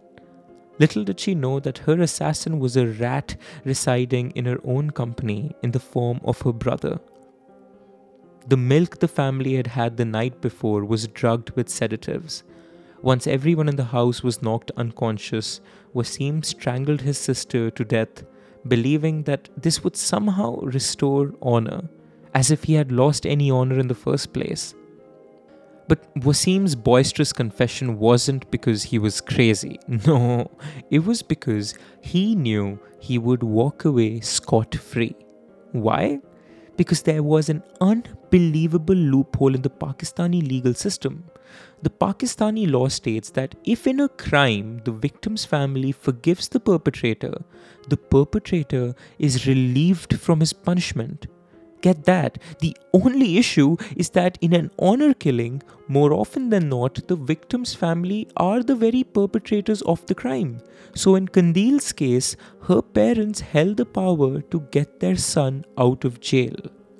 Little 0.79 1.03
did 1.03 1.19
she 1.19 1.35
know 1.35 1.59
that 1.59 1.79
her 1.79 2.01
assassin 2.01 2.59
was 2.59 2.75
a 2.75 2.87
rat 2.87 3.35
residing 3.63 4.31
in 4.31 4.45
her 4.45 4.59
own 4.65 4.89
company 4.89 5.55
in 5.61 5.71
the 5.71 5.79
form 5.79 6.19
of 6.23 6.41
her 6.41 6.53
brother. 6.53 6.99
The 8.47 8.57
milk 8.57 8.99
the 8.99 9.07
family 9.07 9.55
had 9.55 9.67
had 9.67 9.95
the 9.95 10.05
night 10.05 10.41
before 10.41 10.83
was 10.83 11.07
drugged 11.07 11.51
with 11.51 11.69
sedatives. 11.69 12.43
Once 13.01 13.25
everyone 13.25 13.69
in 13.69 13.75
the 13.75 13.85
house 13.85 14.21
was 14.21 14.41
knocked 14.41 14.71
unconscious, 14.75 15.61
Wasim 15.93 16.43
strangled 16.43 17.01
his 17.01 17.17
sister 17.17 17.69
to 17.71 17.85
death, 17.85 18.23
believing 18.67 19.23
that 19.23 19.49
this 19.57 19.83
would 19.83 19.95
somehow 19.95 20.57
restore 20.61 21.33
honor, 21.41 21.81
as 22.33 22.51
if 22.51 22.63
he 22.65 22.73
had 22.73 22.91
lost 22.91 23.25
any 23.25 23.49
honor 23.49 23.79
in 23.79 23.87
the 23.87 23.95
first 23.95 24.33
place. 24.33 24.73
But 25.87 26.13
Wasim's 26.15 26.75
boisterous 26.75 27.33
confession 27.33 27.99
wasn't 27.99 28.49
because 28.51 28.83
he 28.83 28.99
was 28.99 29.21
crazy. 29.21 29.79
No, 30.07 30.49
it 30.89 31.05
was 31.05 31.21
because 31.21 31.75
he 32.01 32.35
knew 32.35 32.79
he 32.99 33.17
would 33.17 33.43
walk 33.43 33.85
away 33.85 34.19
scot 34.21 34.75
free. 34.75 35.15
Why? 35.71 36.19
Because 36.77 37.03
there 37.03 37.21
was 37.21 37.49
an 37.49 37.63
unbelievable 38.33 38.95
loophole 38.95 39.53
in 39.53 39.61
the 39.61 39.69
Pakistani 39.69 40.47
legal 40.47 40.73
system. 40.73 41.23
The 41.83 41.89
Pakistani 41.89 42.69
law 42.71 42.87
states 42.87 43.29
that 43.31 43.53
if 43.63 43.85
in 43.85 43.99
a 43.99 44.09
crime 44.09 44.81
the 44.85 44.91
victim's 44.91 45.45
family 45.45 45.91
forgives 45.91 46.47
the 46.47 46.59
perpetrator, 46.59 47.35
the 47.89 47.97
perpetrator 47.97 48.95
is 49.19 49.45
relieved 49.45 50.19
from 50.19 50.39
his 50.39 50.53
punishment. 50.53 51.27
Get 51.81 52.05
that. 52.05 52.39
The 52.59 52.75
only 52.93 53.37
issue 53.37 53.75
is 53.97 54.09
that 54.11 54.37
in 54.41 54.53
an 54.53 54.71
honor 54.79 55.13
killing, 55.13 55.61
more 55.87 56.13
often 56.13 56.49
than 56.49 56.69
not, 56.69 57.07
the 57.07 57.17
victim's 57.17 57.75
family 57.75 58.29
are 58.37 58.63
the 58.63 58.75
very 58.75 59.03
perpetrators 59.03 59.81
of 59.81 60.05
the 60.05 60.15
crime. 60.15 60.61
So 60.95 61.15
in 61.15 61.27
Qandeel's 61.27 61.91
case, 61.91 62.37
her 62.61 62.81
parents 62.81 63.41
held 63.41 63.77
the 63.77 63.85
power 63.85 64.41
to 64.41 64.61
get 64.71 65.01
their 65.01 65.17
son 65.17 65.65
out 65.77 66.05
of 66.05 66.21
jail. 66.21 66.55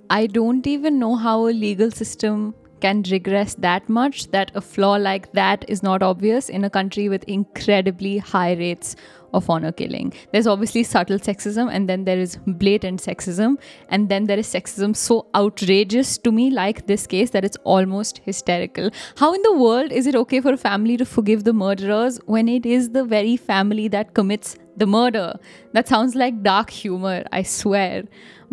I 0.10 0.28
don't 0.28 0.68
even 0.68 1.00
know 1.00 1.16
how 1.16 1.48
a 1.48 1.54
legal 1.54 1.90
system 1.90 2.54
can 2.82 3.02
regress 3.10 3.56
that 3.56 3.88
much 3.88 4.30
that 4.32 4.52
a 4.56 4.62
flaw 4.62 4.96
like 4.96 5.32
that 5.32 5.64
is 5.70 5.82
not 5.82 6.04
obvious 6.04 6.50
in 6.50 6.66
a 6.66 6.70
country 6.70 7.08
with 7.08 7.24
incredibly 7.24 8.18
high 8.18 8.54
rates 8.54 8.98
of 9.34 9.50
honor 9.50 9.72
killing. 9.72 10.14
There's 10.32 10.48
obviously 10.48 10.84
subtle 10.84 11.18
sexism, 11.18 11.74
and 11.74 11.88
then 11.90 12.04
there 12.04 12.20
is 12.20 12.38
blatant 12.46 13.02
sexism, 13.02 13.58
and 13.88 14.10
then 14.10 14.26
there 14.26 14.38
is 14.38 14.48
sexism 14.48 14.96
so 14.96 15.26
outrageous 15.34 16.18
to 16.20 16.32
me, 16.32 16.50
like 16.52 16.86
this 16.86 17.08
case, 17.08 17.30
that 17.32 17.46
it's 17.46 17.58
almost 17.64 18.20
hysterical. 18.26 18.90
How 19.18 19.34
in 19.34 19.42
the 19.42 19.54
world 19.54 19.92
is 19.92 20.06
it 20.06 20.16
okay 20.16 20.42
for 20.42 20.52
a 20.52 20.58
family 20.58 20.98
to 20.98 21.06
forgive 21.06 21.46
the 21.46 21.54
murderers 21.54 22.20
when 22.26 22.48
it 22.50 22.66
is 22.66 22.90
the 22.90 23.06
very 23.06 23.38
family 23.38 23.88
that 23.88 24.14
commits 24.14 24.58
the 24.76 24.86
murder? 24.86 25.40
That 25.72 25.88
sounds 25.88 26.16
like 26.16 26.44
dark 26.44 26.70
humor, 26.70 27.24
I 27.32 27.44
swear. 27.44 28.04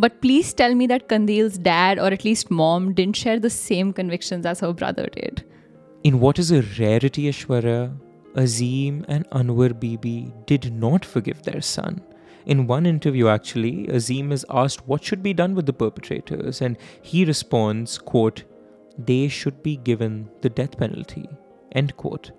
But 0.02 0.22
please 0.22 0.54
tell 0.54 0.74
me 0.74 0.86
that 0.86 1.08
Qandeel's 1.08 1.58
dad, 1.58 1.98
or 1.98 2.06
at 2.06 2.24
least 2.24 2.50
mom, 2.50 2.94
didn't 2.94 3.16
share 3.16 3.38
the 3.38 3.50
same 3.50 3.92
convictions 3.92 4.46
as 4.46 4.60
her 4.60 4.72
brother 4.72 5.08
did. 5.12 5.44
In 6.04 6.20
what 6.20 6.38
is 6.38 6.50
a 6.50 6.62
rarity, 6.78 7.24
Aishwarya, 7.30 7.94
Azim 8.34 9.04
and 9.08 9.28
Anwar 9.28 9.78
Bibi 9.78 10.32
did 10.46 10.72
not 10.72 11.04
forgive 11.04 11.42
their 11.42 11.60
son. 11.60 12.00
In 12.46 12.66
one 12.66 12.86
interview, 12.86 13.28
actually, 13.28 13.88
Azim 13.88 14.32
is 14.32 14.46
asked 14.48 14.86
what 14.88 15.04
should 15.04 15.22
be 15.22 15.34
done 15.34 15.54
with 15.54 15.66
the 15.66 15.74
perpetrators, 15.74 16.62
and 16.62 16.78
he 17.02 17.26
responds, 17.26 17.98
quote, 17.98 18.44
they 18.96 19.28
should 19.28 19.62
be 19.62 19.76
given 19.76 20.30
the 20.40 20.48
death 20.48 20.78
penalty, 20.78 21.28
end 21.72 21.94
quote. 21.98 22.32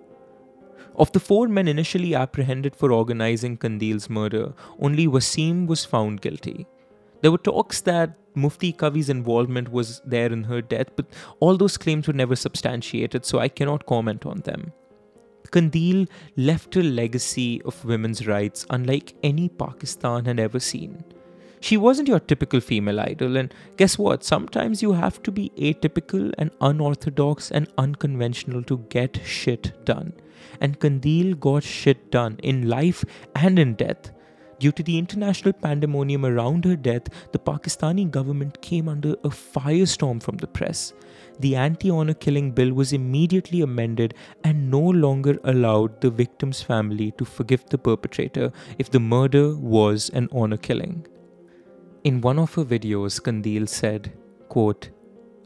Of 0.95 1.12
the 1.12 1.19
four 1.19 1.47
men 1.47 1.67
initially 1.67 2.15
apprehended 2.15 2.76
for 2.76 2.91
organizing 2.91 3.58
Qandeel's 3.58 4.10
murder, 4.10 4.54
only 4.80 5.06
Wasim 5.06 5.67
was 5.67 5.86
found 5.86 6.21
guilty. 6.21 6.65
There 7.21 7.31
were 7.31 7.38
talks 7.38 7.81
that 7.81 8.17
Mufti 8.36 8.73
Qavi's 8.73 9.10
involvement 9.10 9.71
was 9.71 10.01
there 10.05 10.31
in 10.31 10.43
her 10.45 10.62
death, 10.62 10.88
but 10.95 11.05
all 11.39 11.57
those 11.57 11.77
claims 11.77 12.07
were 12.07 12.13
never 12.13 12.36
substantiated, 12.36 13.25
so 13.25 13.39
I 13.39 13.47
cannot 13.47 13.86
comment 13.86 14.25
on 14.25 14.39
them. 14.41 14.73
Qandeel 15.51 16.07
left 16.38 16.75
a 16.77 16.81
legacy 16.81 17.62
of 17.63 17.84
women's 17.84 18.25
rights 18.25 18.65
unlike 18.69 19.13
any 19.21 19.49
Pakistan 19.49 20.25
had 20.25 20.39
ever 20.39 20.60
seen. 20.60 21.03
She 21.60 21.77
wasn't 21.77 22.07
your 22.07 22.19
typical 22.19 22.60
female 22.60 22.99
idol, 22.99 23.38
and 23.38 23.53
guess 23.77 23.99
what? 23.99 24.23
Sometimes 24.23 24.81
you 24.81 24.93
have 24.93 25.21
to 25.23 25.31
be 25.31 25.51
atypical 25.57 26.34
and 26.39 26.49
unorthodox 26.60 27.51
and 27.51 27.67
unconventional 27.77 28.63
to 28.63 28.79
get 28.89 29.19
shit 29.23 29.86
done. 29.86 30.13
And 30.60 30.79
Qandeel 30.79 31.39
got 31.39 31.63
shit 31.63 32.10
done 32.10 32.39
in 32.41 32.67
life 32.67 33.03
and 33.36 33.60
in 33.60 33.75
death. 33.75 34.12
Due 34.62 34.71
to 34.71 34.84
the 34.84 34.95
international 34.95 35.54
pandemonium 35.54 36.24
around 36.24 36.65
her 36.65 36.76
death, 36.76 37.08
the 37.32 37.39
Pakistani 37.39 38.10
government 38.10 38.62
came 38.62 38.88
under 38.88 39.13
a 39.24 39.30
firestorm 39.30 40.21
from 40.21 40.38
the 40.38 40.45
press. 40.45 40.93
The 41.39 41.56
anti 41.56 41.89
honor 41.89 42.13
killing 42.13 42.52
bill 42.52 42.71
was 42.71 42.93
immediately 42.93 43.62
amended 43.62 44.13
and 44.43 44.69
no 44.69 44.82
longer 44.82 45.39
allowed 45.45 46.00
the 46.02 46.12
victim's 46.12 46.62
family 46.62 47.12
to 47.17 47.26
forgive 47.26 47.65
the 47.71 47.80
perpetrator 47.80 48.52
if 48.78 48.91
the 48.91 49.00
murder 49.00 49.56
was 49.56 50.10
an 50.10 50.30
honor 50.32 50.58
killing. 50.58 51.08
In 52.04 52.21
one 52.21 52.38
of 52.38 52.54
her 52.54 52.65
videos, 52.65 53.19
Qandeel 53.19 53.67
said, 53.67 54.12
quote, 54.47 54.89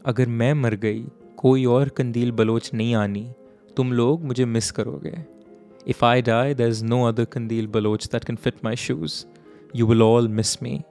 अगर 0.06 0.28
मैं 0.40 0.52
मर 0.54 0.74
गई 0.84 1.04
कोई 1.38 1.64
और 1.76 1.88
कंदील 1.96 2.30
Bloch 2.40 2.70
नहीं 2.74 2.94
आनी 2.94 3.26
तुम 3.76 3.92
लोग 3.92 4.24
मुझे 4.24 4.44
मिस 4.44 4.70
करोगे 4.78 5.14
if 5.86 6.02
I 6.02 6.20
die, 6.20 6.52
there's 6.52 6.82
no 6.82 7.06
other 7.06 7.24
Qandeel 7.24 7.70
Baloch 7.70 8.08
that 8.10 8.24
can 8.24 8.36
fit 8.36 8.62
my 8.62 8.74
shoes. 8.74 9.24
You 9.72 9.86
will 9.86 10.02
all 10.02 10.26
miss 10.26 10.60
me. 10.60 10.84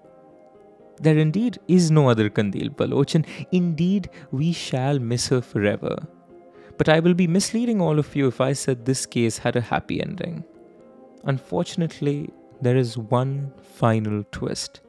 There 1.01 1.17
indeed 1.17 1.59
is 1.67 1.91
no 1.91 2.09
other 2.09 2.29
Qandeel 2.29 2.75
Baloch, 2.75 3.13
and 3.13 3.27
indeed 3.51 4.09
we 4.31 4.53
shall 4.53 4.97
miss 4.97 5.27
her 5.27 5.41
forever. 5.41 5.97
But 6.77 6.87
I 6.87 7.01
will 7.01 7.13
be 7.13 7.27
misleading 7.27 7.81
all 7.81 7.99
of 7.99 8.15
you 8.15 8.27
if 8.27 8.39
I 8.39 8.53
said 8.53 8.85
this 8.85 9.05
case 9.05 9.37
had 9.37 9.57
a 9.57 9.61
happy 9.61 10.01
ending. 10.01 10.45
Unfortunately, 11.25 12.29
there 12.61 12.77
is 12.77 12.97
one 12.97 13.51
final 13.61 14.23
twist. 14.31 14.79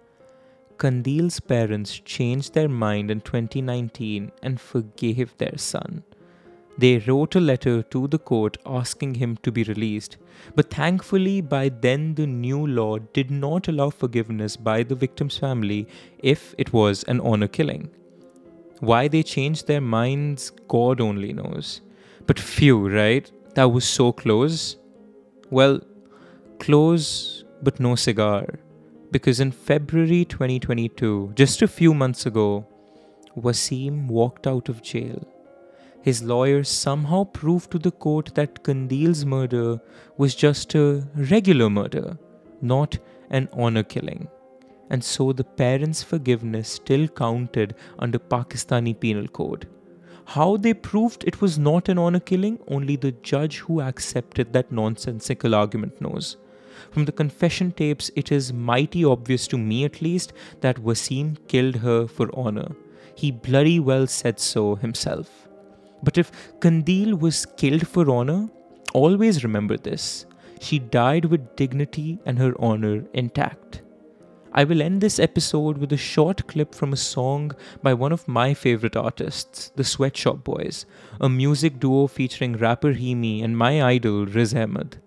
Qandeel's 0.79 1.40
parents 1.40 1.99
changed 1.99 2.55
their 2.55 2.69
mind 2.69 3.11
in 3.11 3.21
2019 3.23 4.31
and 4.42 4.61
forgave 4.61 5.37
their 5.38 5.57
son. 5.57 6.05
They 6.79 6.99
wrote 6.99 7.35
a 7.35 7.41
letter 7.41 7.83
to 7.83 8.07
the 8.07 8.19
court 8.19 8.59
asking 8.67 9.15
him 9.15 9.39
to 9.43 9.51
be 9.51 9.65
released, 9.65 10.19
but 10.55 10.71
thankfully, 10.71 11.41
by 11.41 11.71
then 11.71 12.15
the 12.15 12.27
new 12.27 12.67
law 12.67 12.99
did 12.99 13.31
not 13.31 13.69
allow 13.69 13.89
forgiveness 13.89 14.57
by 14.57 14.83
the 14.83 14.95
victim's 14.95 15.39
family 15.39 15.89
if 16.19 16.55
it 16.59 16.75
was 16.75 17.03
an 17.05 17.21
honor 17.21 17.49
killing. 17.49 17.89
Why 18.81 19.09
they 19.09 19.23
changed 19.23 19.67
their 19.67 19.81
minds, 19.81 20.51
God 20.69 21.01
only 21.01 21.33
knows. 21.33 21.81
But 22.27 22.39
phew, 22.39 22.89
right? 22.89 23.31
That 23.55 23.73
was 23.73 23.87
so 23.87 24.12
close. 24.12 24.77
Well, 25.51 25.81
close, 26.59 27.45
but 27.62 27.81
no 27.81 27.95
cigar. 27.95 28.59
Because 29.11 29.41
in 29.41 29.51
February 29.51 30.27
2022, 30.27 31.33
just 31.35 31.62
a 31.62 31.69
few 31.69 31.95
months 31.95 32.27
ago, 32.27 32.67
Wasim 33.35 34.09
walked 34.09 34.47
out 34.47 34.69
of 34.69 34.83
jail 34.83 35.27
his 36.07 36.23
lawyers 36.23 36.69
somehow 36.69 37.25
proved 37.25 37.69
to 37.73 37.79
the 37.81 37.90
court 37.90 38.33
that 38.37 38.62
Qandeel's 38.62 39.25
murder 39.25 39.81
was 40.16 40.37
just 40.37 40.73
a 40.77 41.05
regular 41.16 41.69
murder, 41.69 42.16
not 42.62 42.97
an 43.31 43.49
honor 43.53 43.83
killing. 43.83 44.29
And 44.88 45.03
so 45.03 45.33
the 45.33 45.42
parents' 45.42 46.05
forgiveness 46.05 46.69
still 46.69 47.09
counted 47.09 47.75
under 47.99 48.21
Pakistani 48.21 48.95
Penal 49.01 49.27
Code. 49.27 49.66
How 50.27 50.57
they 50.57 50.75
proved 50.75 51.25
it 51.25 51.40
was 51.40 51.59
not 51.59 51.88
an 51.88 51.99
honor 51.99 52.21
killing, 52.21 52.61
only 52.69 52.95
the 52.95 53.11
judge 53.11 53.59
who 53.59 53.81
accepted 53.81 54.53
that 54.53 54.71
nonsensical 54.71 55.57
argument 55.57 56.01
knows. 56.01 56.37
From 56.92 57.07
the 57.07 57.19
confession 57.21 57.73
tapes, 57.73 58.12
it 58.14 58.31
is 58.31 58.53
mighty 58.53 59.05
obvious 59.05 59.49
to 59.49 59.59
me 59.59 59.85
at 59.85 60.01
least 60.01 60.33
that 60.61 60.77
Wasim 60.77 61.37
killed 61.49 61.77
her 61.77 62.07
for 62.07 62.31
honor. 62.33 62.77
He 63.16 63.33
bloody 63.33 63.81
well 63.81 64.07
said 64.07 64.38
so 64.38 64.77
himself. 64.77 65.45
But 66.07 66.19
if 66.19 66.31
Qandeel 66.61 67.19
was 67.19 67.45
killed 67.45 67.88
for 67.88 68.09
honor, 68.09 68.49
always 68.95 69.42
remember 69.42 69.77
this. 69.77 70.25
She 70.61 70.79
died 70.79 71.25
with 71.25 71.57
dignity 71.57 72.21
and 72.25 72.38
her 72.38 72.55
honor 72.61 73.05
intact. 73.12 73.83
I 74.53 74.62
will 74.62 74.83
end 74.83 75.01
this 75.01 75.19
episode 75.19 75.79
with 75.79 75.92
a 75.92 75.97
short 75.97 76.47
clip 76.47 76.77
from 76.77 76.92
a 76.92 76.97
song 76.97 77.51
by 77.83 77.92
one 77.92 78.12
of 78.12 78.29
my 78.29 78.55
favorite 78.55 78.97
artists, 78.97 79.73
the 79.75 79.83
Swet 79.83 80.16
Shop 80.16 80.45
Boys, 80.45 80.87
a 81.21 81.29
music 81.29 81.81
duo 81.81 82.07
featuring 82.07 82.57
rapper 82.57 82.95
Himi 82.95 83.42
and 83.42 83.59
my 83.59 83.83
idol 83.83 84.27
Riz 84.27 84.55
Ahmed. 84.55 84.99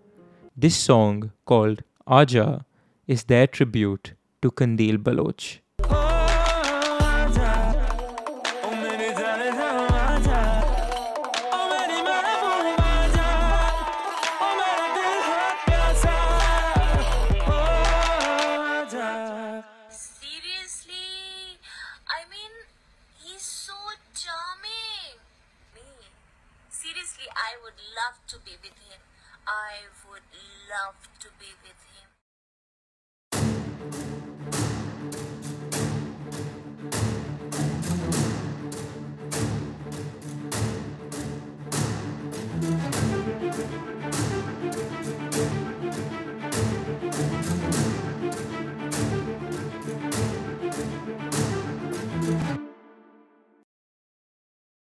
This 0.58 0.76
song, 0.76 1.32
called 1.46 1.82
Aja, 2.08 2.66
is 3.08 3.24
their 3.24 3.48
tribute 3.48 4.16
to 4.42 4.52
Qandeel 4.52 4.98
Baloch. 4.98 5.62